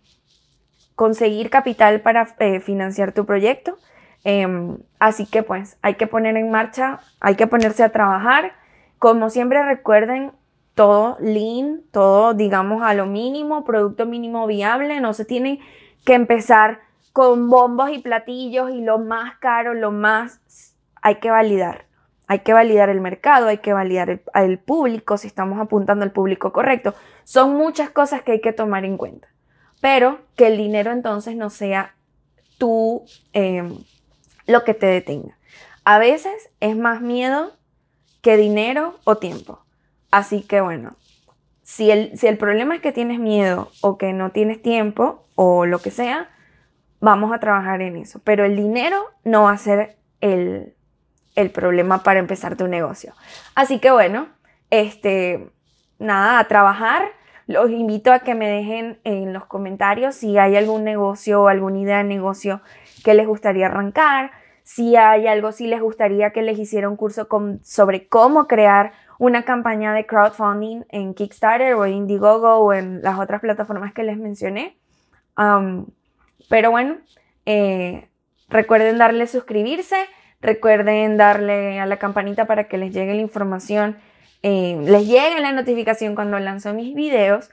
conseguir 0.95 1.51
capital 1.51 2.01
para 2.01 2.29
eh, 2.39 2.61
financiar 2.61 3.13
tu 3.13 3.27
proyecto. 3.27 3.77
Em, 4.25 4.79
así 4.99 5.27
que 5.27 5.43
pues 5.43 5.79
hay 5.83 5.95
que 5.95 6.07
poner 6.07 6.37
en 6.37 6.51
marcha, 6.51 7.01
hay 7.21 7.35
que 7.35 7.47
ponerse 7.47 7.83
a 7.83 7.91
trabajar. 7.91 8.53
Como 8.99 9.31
siempre 9.31 9.63
recuerden, 9.65 10.33
todo 10.75 11.17
lean, 11.21 11.83
todo 11.91 12.35
digamos 12.35 12.83
a 12.83 12.95
lo 12.95 13.07
mínimo, 13.07 13.65
producto 13.65 14.07
mínimo 14.07 14.47
viable, 14.47 15.01
no 15.01 15.13
se 15.13 15.25
tiene 15.25 15.61
que 16.05 16.15
empezar 16.15 16.81
con 17.13 17.51
bombos 17.51 17.91
y 17.91 17.99
platillos 17.99 18.71
y 18.71 18.81
lo 18.81 18.99
más 18.99 19.37
caro, 19.39 19.75
lo 19.75 19.91
más 19.91 20.41
hay 21.03 21.17
que 21.17 21.31
validar. 21.31 21.87
Hay 22.29 22.39
que 22.39 22.55
validar 22.55 22.89
el 22.89 23.01
mercado, 23.01 23.49
hay 23.49 23.59
que 23.59 23.75
validar 23.75 24.23
el, 24.35 24.59
público, 24.59 25.19
si 25.19 25.27
estamos 25.27 25.61
apuntando 25.61 26.05
al 26.05 26.13
público 26.13 26.53
correcto. 26.53 26.95
Son 27.25 27.55
muchas 27.55 27.91
cosas 27.91 28.23
que 28.23 28.33
hay 28.33 28.41
que 28.41 28.55
tomar 28.55 28.87
en 28.87 28.97
cuenta. 28.97 29.29
Pero 29.83 30.21
que 30.37 30.47
el 30.47 30.57
dinero 30.57 30.93
entonces 30.93 31.37
no 31.37 31.51
sea 31.51 31.95
tú 32.57 33.05
em, 33.33 33.77
lo 34.47 34.65
que 34.65 34.75
te 34.75 34.87
detenga. 34.87 35.39
A 35.85 35.99
veces 35.99 36.51
es 36.61 36.77
más 36.77 37.01
miedo 37.01 37.53
que 38.21 38.37
dinero 38.37 38.99
o 39.05 39.17
tiempo. 39.17 39.65
Así 40.11 40.43
que 40.43 40.61
bueno, 40.61 40.97
si 41.63 41.91
el, 41.91 42.17
si 42.19 42.27
el 42.27 42.39
problema 42.39 42.75
es 42.75 42.81
que 42.81 42.93
tienes 42.93 43.19
miedo 43.19 43.71
o 43.81 43.99
que 43.99 44.13
no 44.13 44.31
tienes 44.31 44.63
tiempo 44.63 45.27
o 45.35 45.67
lo 45.67 45.81
que 45.81 45.91
sea, 45.91 46.31
vamos 47.01 47.33
a 47.33 47.41
trabajar 47.41 47.83
en 47.83 47.97
eso. 47.97 48.21
Pero 48.25 48.45
el 48.45 48.57
dinero 48.57 49.05
no 49.25 49.45
va 49.45 49.53
a 49.53 49.59
ser 49.59 49.97
el, 50.21 50.75
el 51.35 51.51
problema 51.51 52.03
para 52.03 52.21
empezar 52.21 52.57
tu 52.57 52.69
negocio. 52.69 53.15
Así 53.55 53.79
que 53.79 53.91
bueno, 53.91 54.29
este, 54.71 55.51
nada, 55.99 56.39
a 56.39 56.49
trabajar. 56.49 57.09
Los 57.47 57.71
invito 57.71 58.13
a 58.13 58.21
que 58.21 58.35
me 58.35 58.49
dejen 58.49 59.01
en 59.05 59.33
los 59.33 59.47
comentarios 59.47 60.15
si 60.15 60.39
hay 60.39 60.57
algún 60.57 60.85
negocio 60.85 61.43
o 61.43 61.49
alguna 61.49 61.79
idea 61.81 61.99
de 61.99 62.05
negocio 62.05 62.61
que 63.03 63.15
les 63.15 63.27
gustaría 63.27 63.67
arrancar, 63.67 64.31
si 64.65 64.97
hay 64.97 65.27
algo, 65.27 65.53
si 65.53 65.67
les 65.67 65.81
gustaría 65.81 66.31
que 66.31 66.43
les 66.43 66.59
hiciera 66.59 66.89
un 66.89 66.97
curso 66.97 67.29
sobre 67.63 68.07
cómo 68.09 68.47
crear 68.47 68.93
una 69.19 69.45
campaña 69.45 69.93
de 69.95 70.07
crowdfunding 70.07 70.85
en 70.89 71.15
Kickstarter 71.15 71.75
o 71.75 71.87
Indiegogo 71.87 72.57
o 72.59 72.73
en 72.73 73.03
las 73.03 73.19
otras 73.19 73.41
plataformas 73.41 73.93
que 73.93 74.03
les 74.03 74.17
mencioné. 74.17 74.77
Pero 76.49 76.71
bueno, 76.71 76.97
eh, 77.47 78.09
recuerden 78.49 78.99
darle 78.99 79.27
suscribirse, 79.27 79.97
recuerden 80.41 81.17
darle 81.17 81.81
a 81.81 81.87
la 81.87 81.99
campanita 81.99 82.47
para 82.47 82.65
que 82.65 82.79
les 82.79 82.93
llegue 82.93 83.15
la 83.15 83.21
información, 83.21 83.97
eh, 84.43 84.77
les 84.83 85.07
llegue 85.07 85.41
la 85.41 85.53
notificación 85.53 86.15
cuando 86.15 86.39
lanzo 86.39 86.75
mis 86.75 86.95
videos 86.95 87.51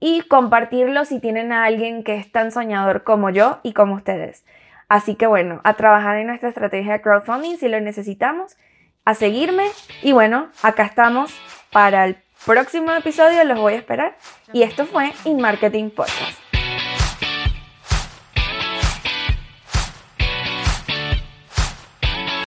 y 0.00 0.22
compartirlo 0.22 1.04
si 1.04 1.20
tienen 1.20 1.52
a 1.52 1.64
alguien 1.64 2.02
que 2.02 2.16
es 2.16 2.32
tan 2.32 2.50
soñador 2.50 3.04
como 3.04 3.30
yo 3.30 3.60
y 3.62 3.72
como 3.72 3.94
ustedes. 3.94 4.44
Así 4.92 5.14
que 5.14 5.26
bueno, 5.26 5.62
a 5.64 5.72
trabajar 5.72 6.18
en 6.18 6.26
nuestra 6.26 6.50
estrategia 6.50 6.92
de 6.92 7.00
crowdfunding 7.00 7.56
si 7.56 7.66
lo 7.66 7.80
necesitamos, 7.80 8.58
a 9.06 9.14
seguirme 9.14 9.64
y 10.02 10.12
bueno, 10.12 10.50
acá 10.62 10.82
estamos 10.82 11.32
para 11.72 12.04
el 12.04 12.18
próximo 12.44 12.92
episodio, 12.92 13.42
los 13.44 13.58
voy 13.58 13.72
a 13.72 13.76
esperar. 13.76 14.18
Y 14.52 14.64
esto 14.64 14.84
fue 14.84 15.10
In 15.24 15.40
Marketing 15.40 15.88
Podcast. 15.88 16.41